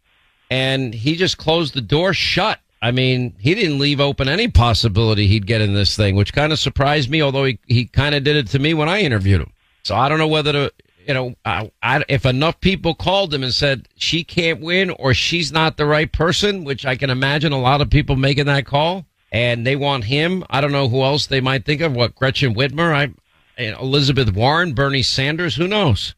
and 0.51 0.93
he 0.93 1.15
just 1.15 1.39
closed 1.39 1.73
the 1.73 1.81
door 1.81 2.13
shut. 2.13 2.61
I 2.83 2.91
mean, 2.91 3.35
he 3.39 3.55
didn't 3.55 3.79
leave 3.79 4.01
open 4.01 4.29
any 4.29 4.49
possibility 4.49 5.29
he'd 5.29 5.47
get 5.47 5.61
in 5.61 5.73
this 5.73 5.97
thing, 5.97 6.17
which 6.17 6.33
kind 6.33 6.53
of 6.53 6.59
surprised 6.59 7.09
me, 7.09 7.23
although 7.23 7.45
he, 7.45 7.59
he 7.69 7.87
kind 7.87 8.15
of 8.15 8.25
did 8.25 8.35
it 8.35 8.49
to 8.49 8.59
me 8.59 8.75
when 8.75 8.89
I 8.89 9.01
interviewed 9.03 9.41
him. 9.41 9.53
So 9.85 9.95
I 9.95 10.09
don't 10.09 10.19
know 10.19 10.27
whether 10.27 10.53
to, 10.53 10.73
you 11.07 11.15
know, 11.15 11.35
I, 11.45 11.71
I, 11.81 12.05
if 12.09 12.27
enough 12.27 12.61
people 12.61 12.95
called 12.95 13.33
him 13.33 13.45
and 13.45 13.55
said 13.55 13.87
she 13.97 14.25
can't 14.25 14.61
win 14.61 14.91
or 14.91 15.15
she's 15.15 15.53
not 15.53 15.77
the 15.77 15.87
right 15.87 16.13
person, 16.13 16.65
which 16.65 16.85
I 16.85 16.97
can 16.97 17.09
imagine 17.09 17.53
a 17.53 17.61
lot 17.61 17.81
of 17.81 17.89
people 17.89 18.17
making 18.17 18.47
that 18.47 18.67
call 18.67 19.07
and 19.31 19.65
they 19.65 19.77
want 19.77 20.05
him. 20.05 20.45
I 20.51 20.61
don't 20.61 20.73
know 20.73 20.89
who 20.89 21.03
else 21.03 21.27
they 21.27 21.41
might 21.41 21.65
think 21.65 21.83
of. 21.83 21.95
What, 21.95 22.17
Gretchen 22.17 22.53
Whitmer? 22.55 22.93
I, 22.93 23.15
Elizabeth 23.63 24.35
Warren, 24.35 24.75
Bernie 24.75 25.03
Sanders, 25.03 25.55
who 25.55 25.69
knows? 25.69 26.17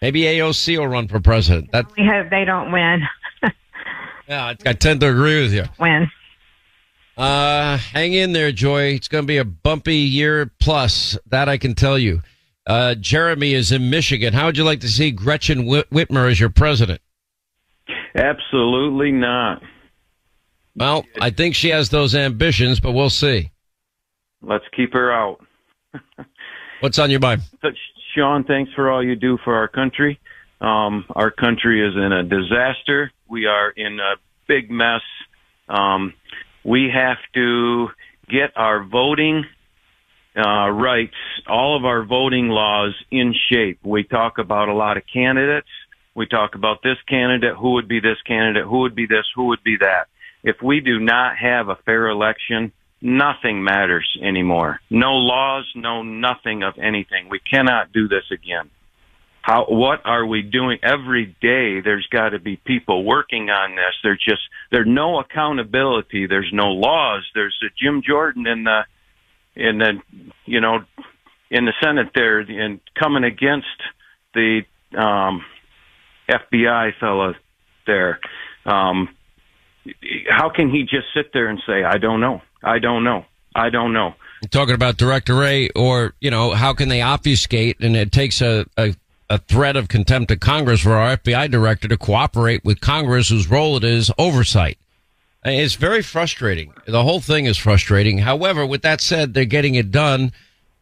Maybe 0.00 0.22
AOC 0.22 0.78
will 0.78 0.86
run 0.86 1.08
for 1.08 1.18
president. 1.18 1.72
That, 1.72 1.86
We 1.96 2.06
hope 2.06 2.30
they 2.30 2.44
don't 2.44 2.70
win. 2.70 3.02
Yeah, 4.28 4.44
I, 4.44 4.56
I 4.66 4.72
tend 4.72 5.00
to 5.00 5.08
agree 5.08 5.42
with 5.42 5.52
you. 5.52 5.64
Win. 5.78 6.10
Uh, 7.16 7.76
hang 7.76 8.12
in 8.12 8.32
there, 8.32 8.50
Joy. 8.50 8.94
It's 8.94 9.08
going 9.08 9.22
to 9.22 9.26
be 9.26 9.38
a 9.38 9.44
bumpy 9.44 9.96
year 9.96 10.50
plus. 10.60 11.16
That 11.26 11.48
I 11.48 11.58
can 11.58 11.74
tell 11.74 11.98
you. 11.98 12.22
Uh, 12.66 12.94
Jeremy 12.94 13.54
is 13.54 13.72
in 13.72 13.90
Michigan. 13.90 14.32
How 14.32 14.46
would 14.46 14.56
you 14.56 14.64
like 14.64 14.80
to 14.80 14.88
see 14.88 15.10
Gretchen 15.10 15.66
Whit- 15.66 15.90
Whitmer 15.90 16.30
as 16.30 16.40
your 16.40 16.48
president? 16.48 17.00
Absolutely 18.14 19.12
not. 19.12 19.62
Well, 20.74 21.04
I 21.20 21.30
think 21.30 21.54
she 21.54 21.68
has 21.68 21.90
those 21.90 22.14
ambitions, 22.14 22.80
but 22.80 22.92
we'll 22.92 23.10
see. 23.10 23.50
Let's 24.42 24.64
keep 24.74 24.92
her 24.94 25.12
out. 25.12 25.44
What's 26.80 26.98
on 26.98 27.10
your 27.10 27.20
mind? 27.20 27.42
Sean, 28.14 28.44
thanks 28.44 28.72
for 28.74 28.90
all 28.90 29.04
you 29.04 29.14
do 29.14 29.38
for 29.44 29.54
our 29.54 29.68
country. 29.68 30.18
Um, 30.60 31.04
our 31.10 31.30
country 31.30 31.86
is 31.86 31.94
in 31.96 32.12
a 32.12 32.22
disaster. 32.22 33.12
We 33.34 33.46
are 33.46 33.70
in 33.70 33.98
a 33.98 34.14
big 34.46 34.70
mess. 34.70 35.00
Um, 35.68 36.14
we 36.64 36.88
have 36.94 37.16
to 37.34 37.88
get 38.28 38.52
our 38.54 38.84
voting 38.84 39.42
uh, 40.36 40.70
rights, 40.70 41.16
all 41.48 41.76
of 41.76 41.84
our 41.84 42.04
voting 42.04 42.46
laws 42.46 42.94
in 43.10 43.34
shape. 43.50 43.80
We 43.82 44.04
talk 44.04 44.38
about 44.38 44.68
a 44.68 44.72
lot 44.72 44.98
of 44.98 45.02
candidates. 45.12 45.66
We 46.14 46.26
talk 46.26 46.54
about 46.54 46.84
this 46.84 46.98
candidate, 47.08 47.56
who 47.56 47.72
would 47.72 47.88
be 47.88 47.98
this 47.98 48.22
candidate, 48.24 48.66
who 48.66 48.82
would 48.82 48.94
be 48.94 49.06
this, 49.06 49.26
who 49.34 49.46
would 49.46 49.64
be 49.64 49.78
that. 49.80 50.06
If 50.44 50.62
we 50.62 50.78
do 50.78 51.00
not 51.00 51.36
have 51.36 51.68
a 51.68 51.78
fair 51.84 52.08
election, 52.10 52.70
nothing 53.02 53.64
matters 53.64 54.06
anymore. 54.22 54.78
No 54.90 55.14
laws, 55.14 55.64
no 55.74 56.04
nothing 56.04 56.62
of 56.62 56.74
anything. 56.78 57.28
We 57.28 57.40
cannot 57.40 57.92
do 57.92 58.06
this 58.06 58.30
again. 58.30 58.70
How, 59.44 59.66
what 59.68 60.00
are 60.06 60.24
we 60.24 60.40
doing 60.40 60.78
every 60.82 61.26
day? 61.26 61.82
There's 61.82 62.06
got 62.10 62.30
to 62.30 62.38
be 62.38 62.56
people 62.56 63.04
working 63.04 63.50
on 63.50 63.76
this. 63.76 63.94
There's 64.02 64.22
just, 64.26 64.40
there's 64.70 64.86
no 64.88 65.20
accountability. 65.20 66.26
There's 66.26 66.48
no 66.50 66.68
laws. 66.68 67.26
There's 67.34 67.54
a 67.62 67.68
Jim 67.78 68.00
Jordan 68.00 68.46
in 68.46 68.64
the, 68.64 68.80
in 69.54 69.76
the, 69.76 70.00
you 70.46 70.62
know, 70.62 70.78
in 71.50 71.66
the 71.66 71.74
Senate 71.82 72.12
there 72.14 72.40
and 72.40 72.80
coming 72.98 73.22
against 73.22 73.66
the, 74.32 74.62
um, 74.96 75.44
FBI 76.26 76.92
fella 76.98 77.34
there. 77.86 78.20
Um, 78.64 79.10
how 80.30 80.48
can 80.48 80.70
he 80.70 80.84
just 80.84 81.08
sit 81.14 81.34
there 81.34 81.48
and 81.48 81.60
say, 81.66 81.84
I 81.84 81.98
don't 81.98 82.22
know. 82.22 82.40
I 82.62 82.78
don't 82.78 83.04
know. 83.04 83.26
I 83.54 83.68
don't 83.68 83.92
know. 83.92 84.14
Talking 84.50 84.74
about 84.74 84.96
Director 84.96 85.34
Wray, 85.34 85.68
or 85.76 86.14
you 86.18 86.30
know, 86.30 86.52
how 86.52 86.72
can 86.72 86.88
they 86.88 87.02
obfuscate? 87.02 87.80
And 87.80 87.94
it 87.94 88.10
takes 88.10 88.40
a, 88.40 88.64
a 88.78 88.94
a 89.34 89.38
threat 89.38 89.74
of 89.74 89.88
contempt 89.88 90.30
of 90.30 90.38
Congress 90.38 90.80
for 90.80 90.92
our 90.92 91.16
FBI 91.16 91.50
director 91.50 91.88
to 91.88 91.96
cooperate 91.96 92.64
with 92.64 92.80
Congress, 92.80 93.30
whose 93.30 93.50
role 93.50 93.76
it 93.76 93.82
is 93.82 94.12
oversight. 94.16 94.78
It's 95.44 95.74
very 95.74 96.02
frustrating. 96.02 96.72
The 96.86 97.02
whole 97.02 97.20
thing 97.20 97.46
is 97.46 97.58
frustrating. 97.58 98.18
However, 98.18 98.64
with 98.64 98.82
that 98.82 99.00
said, 99.00 99.34
they're 99.34 99.44
getting 99.44 99.74
it 99.74 99.90
done. 99.90 100.32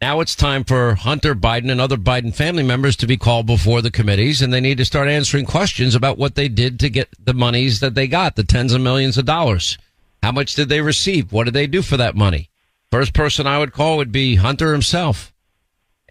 Now 0.03 0.21
it's 0.21 0.37
time 0.37 0.65
for 0.65 0.95
Hunter 0.95 1.35
Biden 1.35 1.71
and 1.71 1.81
other 1.81 1.97
Biden 1.97 2.35
family 2.35 2.63
members 2.63 2.95
to 2.97 3.07
be 3.07 3.17
called 3.17 3.47
before 3.47 3.81
the 3.81 3.91
committees, 3.91 4.43
and 4.43 4.53
they 4.53 4.61
need 4.61 4.79
to 4.79 4.85
start 4.85 5.09
answering 5.09 5.47
questions 5.47 5.95
about 5.95 6.19
what 6.19 6.35
they 6.35 6.49
did 6.49 6.79
to 6.81 6.91
get 6.91 7.09
the 7.25 7.33
monies 7.33 7.81
that 7.81 7.95
they 7.95 8.07
got, 8.07 8.37
the 8.37 8.45
tens 8.45 8.75
of 8.75 8.83
millions 8.83 9.17
of 9.17 9.25
dollars. 9.25 9.79
How 10.23 10.31
much 10.31 10.55
did 10.55 10.69
they 10.69 10.83
receive? 10.83 11.33
What 11.33 11.45
did 11.45 11.55
they 11.55 11.67
do 11.67 11.81
for 11.81 11.97
that 11.97 12.15
money? 12.15 12.51
First 12.91 13.15
person 13.15 13.47
I 13.47 13.59
would 13.59 13.73
call 13.73 13.97
would 13.97 14.13
be 14.13 14.37
Hunter 14.37 14.73
himself. 14.73 15.33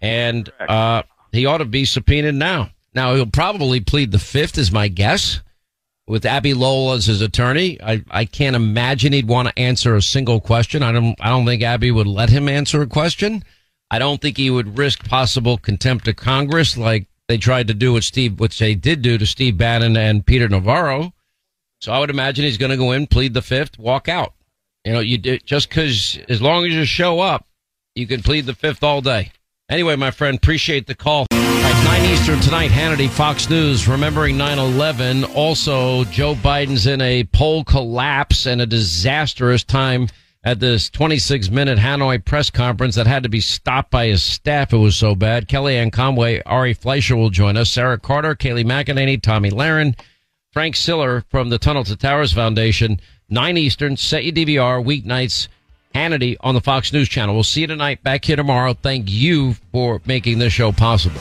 And, 0.00 0.50
uh, 0.58 1.04
he 1.32 1.46
ought 1.46 1.58
to 1.58 1.64
be 1.64 1.84
subpoenaed 1.84 2.34
now. 2.34 2.70
Now 2.94 3.14
he'll 3.14 3.26
probably 3.26 3.80
plead 3.80 4.12
the 4.12 4.18
fifth 4.18 4.58
is 4.58 4.70
my 4.70 4.88
guess 4.88 5.40
with 6.06 6.26
Abby 6.26 6.52
Lowell 6.52 6.92
as 6.92 7.06
his 7.06 7.22
attorney. 7.22 7.80
I, 7.82 8.04
I 8.10 8.24
can't 8.24 8.56
imagine 8.56 9.12
he'd 9.12 9.28
want 9.28 9.48
to 9.48 9.58
answer 9.58 9.94
a 9.94 10.02
single 10.02 10.40
question. 10.40 10.82
I 10.82 10.92
don't, 10.92 11.16
I 11.20 11.30
don't 11.30 11.46
think 11.46 11.62
Abby 11.62 11.90
would 11.90 12.06
let 12.06 12.30
him 12.30 12.48
answer 12.48 12.82
a 12.82 12.86
question. 12.86 13.42
I 13.90 13.98
don't 13.98 14.20
think 14.20 14.36
he 14.36 14.50
would 14.50 14.78
risk 14.78 15.04
possible 15.08 15.58
contempt 15.58 16.08
of 16.08 16.16
Congress 16.16 16.76
like 16.76 17.06
they 17.28 17.38
tried 17.38 17.68
to 17.68 17.74
do 17.74 17.92
with 17.92 18.04
Steve, 18.04 18.40
which 18.40 18.58
they 18.58 18.74
did 18.74 19.00
do 19.02 19.16
to 19.16 19.26
Steve 19.26 19.56
Bannon 19.56 19.96
and 19.96 20.26
Peter 20.26 20.48
Navarro. 20.48 21.12
So 21.80 21.92
I 21.92 21.98
would 21.98 22.10
imagine 22.10 22.44
he's 22.44 22.58
going 22.58 22.70
to 22.70 22.76
go 22.76 22.92
in, 22.92 23.06
plead 23.06 23.34
the 23.34 23.42
fifth, 23.42 23.78
walk 23.78 24.08
out. 24.08 24.34
You 24.84 24.92
know, 24.92 25.00
you 25.00 25.18
do, 25.18 25.38
just 25.38 25.68
because 25.68 26.18
as 26.28 26.42
long 26.42 26.66
as 26.66 26.72
you 26.72 26.84
show 26.84 27.20
up, 27.20 27.46
you 27.94 28.06
can 28.06 28.22
plead 28.22 28.46
the 28.46 28.54
fifth 28.54 28.82
all 28.82 29.00
day. 29.00 29.32
Anyway, 29.72 29.96
my 29.96 30.10
friend, 30.10 30.36
appreciate 30.36 30.86
the 30.86 30.94
call. 30.94 31.24
At 31.32 31.84
9 31.84 32.10
Eastern 32.10 32.38
tonight, 32.40 32.70
Hannity, 32.70 33.08
Fox 33.08 33.48
News, 33.48 33.88
remembering 33.88 34.36
9 34.36 34.58
11. 34.58 35.24
Also, 35.24 36.04
Joe 36.04 36.34
Biden's 36.34 36.86
in 36.86 37.00
a 37.00 37.24
poll 37.24 37.64
collapse 37.64 38.44
and 38.44 38.60
a 38.60 38.66
disastrous 38.66 39.64
time 39.64 40.08
at 40.44 40.60
this 40.60 40.90
26 40.90 41.48
minute 41.48 41.78
Hanoi 41.78 42.22
press 42.22 42.50
conference 42.50 42.96
that 42.96 43.06
had 43.06 43.22
to 43.22 43.30
be 43.30 43.40
stopped 43.40 43.90
by 43.90 44.08
his 44.08 44.22
staff. 44.22 44.74
It 44.74 44.76
was 44.76 44.94
so 44.94 45.14
bad. 45.14 45.48
Kellyanne 45.48 45.90
Conway, 45.90 46.42
Ari 46.44 46.74
Fleischer 46.74 47.16
will 47.16 47.30
join 47.30 47.56
us. 47.56 47.70
Sara 47.70 47.98
Carter, 47.98 48.34
Kayleigh 48.34 48.66
McEnany, 48.66 49.22
Tomi 49.22 49.50
Lahren, 49.50 49.98
Frank 50.52 50.76
Siller 50.76 51.24
from 51.30 51.48
the 51.48 51.58
Tunnel 51.58 51.84
to 51.84 51.96
Towers 51.96 52.34
Foundation. 52.34 53.00
9 53.30 53.56
Eastern, 53.56 53.96
set 53.96 54.22
your 54.22 54.34
DVR, 54.34 54.84
weeknights. 54.84 55.48
Hannity 55.94 56.36
on 56.40 56.54
the 56.54 56.60
Fox 56.60 56.92
News 56.92 57.08
Channel. 57.08 57.34
We'll 57.34 57.44
see 57.44 57.62
you 57.62 57.66
tonight 57.66 58.02
back 58.02 58.24
here 58.24 58.36
tomorrow. 58.36 58.74
Thank 58.74 59.10
you 59.10 59.54
for 59.72 60.00
making 60.06 60.38
this 60.38 60.52
show 60.52 60.72
possible. 60.72 61.20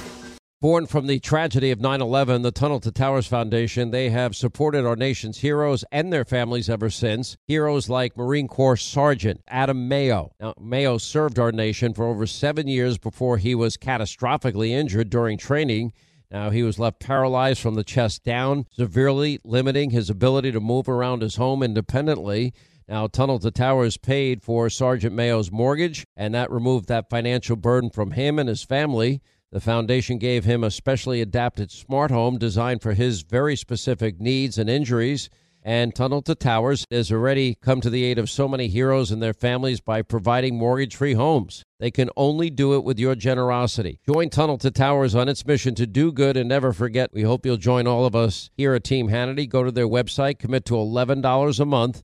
Born 0.61 0.85
from 0.85 1.07
the 1.07 1.19
tragedy 1.19 1.71
of 1.71 1.79
9-11, 1.79 2.43
the 2.43 2.51
Tunnel 2.51 2.79
to 2.81 2.91
Towers 2.91 3.25
Foundation, 3.25 3.89
they 3.89 4.11
have 4.11 4.35
supported 4.35 4.85
our 4.85 4.95
nation's 4.95 5.39
heroes 5.39 5.83
and 5.91 6.13
their 6.13 6.23
families 6.23 6.69
ever 6.69 6.91
since. 6.91 7.35
Heroes 7.47 7.89
like 7.89 8.15
Marine 8.15 8.47
Corps 8.47 8.77
Sergeant 8.77 9.41
Adam 9.47 9.87
Mayo. 9.87 10.33
Now, 10.39 10.53
Mayo 10.59 10.99
served 10.99 11.39
our 11.39 11.51
nation 11.51 11.95
for 11.95 12.05
over 12.05 12.27
seven 12.27 12.67
years 12.67 12.99
before 12.99 13.39
he 13.39 13.55
was 13.55 13.75
catastrophically 13.75 14.69
injured 14.69 15.09
during 15.09 15.39
training. 15.39 15.93
Now, 16.29 16.51
he 16.51 16.61
was 16.61 16.77
left 16.77 16.99
paralyzed 16.99 17.59
from 17.59 17.73
the 17.73 17.83
chest 17.83 18.23
down, 18.23 18.67
severely 18.69 19.39
limiting 19.43 19.89
his 19.89 20.11
ability 20.11 20.51
to 20.51 20.59
move 20.59 20.87
around 20.87 21.23
his 21.23 21.37
home 21.37 21.63
independently. 21.63 22.53
Now, 22.91 23.07
Tunnel 23.07 23.39
to 23.39 23.51
Towers 23.51 23.95
paid 23.95 24.43
for 24.43 24.69
Sergeant 24.69 25.15
Mayo's 25.15 25.49
mortgage, 25.49 26.05
and 26.17 26.35
that 26.35 26.51
removed 26.51 26.89
that 26.89 27.09
financial 27.09 27.55
burden 27.55 27.89
from 27.89 28.11
him 28.11 28.37
and 28.37 28.49
his 28.49 28.63
family. 28.63 29.21
The 29.49 29.61
foundation 29.61 30.17
gave 30.17 30.43
him 30.43 30.61
a 30.61 30.69
specially 30.69 31.21
adapted 31.21 31.71
smart 31.71 32.11
home 32.11 32.37
designed 32.37 32.81
for 32.81 32.91
his 32.91 33.21
very 33.21 33.55
specific 33.55 34.19
needs 34.19 34.57
and 34.57 34.69
injuries. 34.69 35.29
And 35.63 35.95
Tunnel 35.95 36.21
to 36.23 36.35
Towers 36.35 36.85
has 36.91 37.13
already 37.13 37.55
come 37.61 37.79
to 37.79 37.89
the 37.89 38.03
aid 38.03 38.19
of 38.19 38.29
so 38.29 38.49
many 38.49 38.67
heroes 38.67 39.09
and 39.09 39.23
their 39.23 39.33
families 39.33 39.79
by 39.79 40.01
providing 40.01 40.57
mortgage 40.57 40.97
free 40.97 41.13
homes. 41.13 41.63
They 41.79 41.91
can 41.91 42.09
only 42.17 42.49
do 42.49 42.73
it 42.73 42.83
with 42.83 42.99
your 42.99 43.15
generosity. 43.15 44.01
Join 44.05 44.29
Tunnel 44.29 44.57
to 44.57 44.69
Towers 44.69 45.15
on 45.15 45.29
its 45.29 45.45
mission 45.45 45.75
to 45.75 45.87
do 45.87 46.11
good 46.11 46.35
and 46.35 46.49
never 46.49 46.73
forget. 46.73 47.13
We 47.13 47.21
hope 47.21 47.45
you'll 47.45 47.55
join 47.55 47.87
all 47.87 48.03
of 48.05 48.17
us 48.17 48.49
here 48.57 48.73
at 48.73 48.83
Team 48.83 49.07
Hannity. 49.07 49.47
Go 49.47 49.63
to 49.63 49.71
their 49.71 49.87
website, 49.87 50.39
commit 50.39 50.65
to 50.65 50.73
$11 50.73 51.57
a 51.57 51.65
month. 51.65 52.03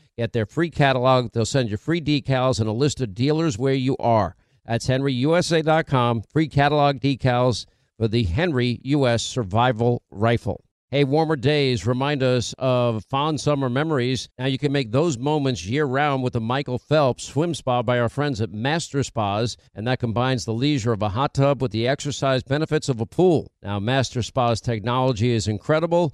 get 0.21 0.33
their 0.33 0.45
free 0.45 0.69
catalog. 0.69 1.31
They'll 1.31 1.45
send 1.45 1.71
you 1.71 1.77
free 1.77 1.99
decals 1.99 2.59
and 2.59 2.69
a 2.69 2.73
list 2.73 3.01
of 3.01 3.15
dealers 3.15 3.57
where 3.57 3.73
you 3.73 3.97
are. 3.97 4.35
That's 4.65 4.87
henryusa.com, 4.87 6.21
free 6.29 6.47
catalog 6.47 6.99
decals 6.99 7.65
for 7.97 8.07
the 8.07 8.23
Henry 8.23 8.79
U.S. 8.83 9.23
Survival 9.23 10.03
Rifle. 10.11 10.63
Hey, 10.91 11.05
warmer 11.05 11.37
days 11.37 11.87
remind 11.87 12.21
us 12.21 12.53
of 12.59 13.05
fond 13.05 13.39
summer 13.39 13.69
memories. 13.69 14.27
Now 14.37 14.47
you 14.47 14.57
can 14.57 14.73
make 14.73 14.91
those 14.91 15.17
moments 15.17 15.65
year 15.65 15.85
round 15.85 16.21
with 16.21 16.33
the 16.33 16.41
Michael 16.41 16.77
Phelps 16.77 17.23
Swim 17.23 17.55
Spa 17.55 17.81
by 17.81 17.97
our 17.97 18.09
friends 18.09 18.41
at 18.41 18.51
Master 18.51 19.01
Spas, 19.01 19.55
and 19.73 19.87
that 19.87 20.01
combines 20.01 20.43
the 20.43 20.53
leisure 20.53 20.91
of 20.91 21.01
a 21.01 21.07
hot 21.07 21.33
tub 21.33 21.61
with 21.61 21.71
the 21.71 21.87
exercise 21.87 22.43
benefits 22.43 22.89
of 22.89 22.99
a 22.99 23.05
pool. 23.05 23.53
Now, 23.63 23.79
Master 23.79 24.21
Spa's 24.21 24.59
technology 24.59 25.31
is 25.31 25.47
incredible 25.47 26.13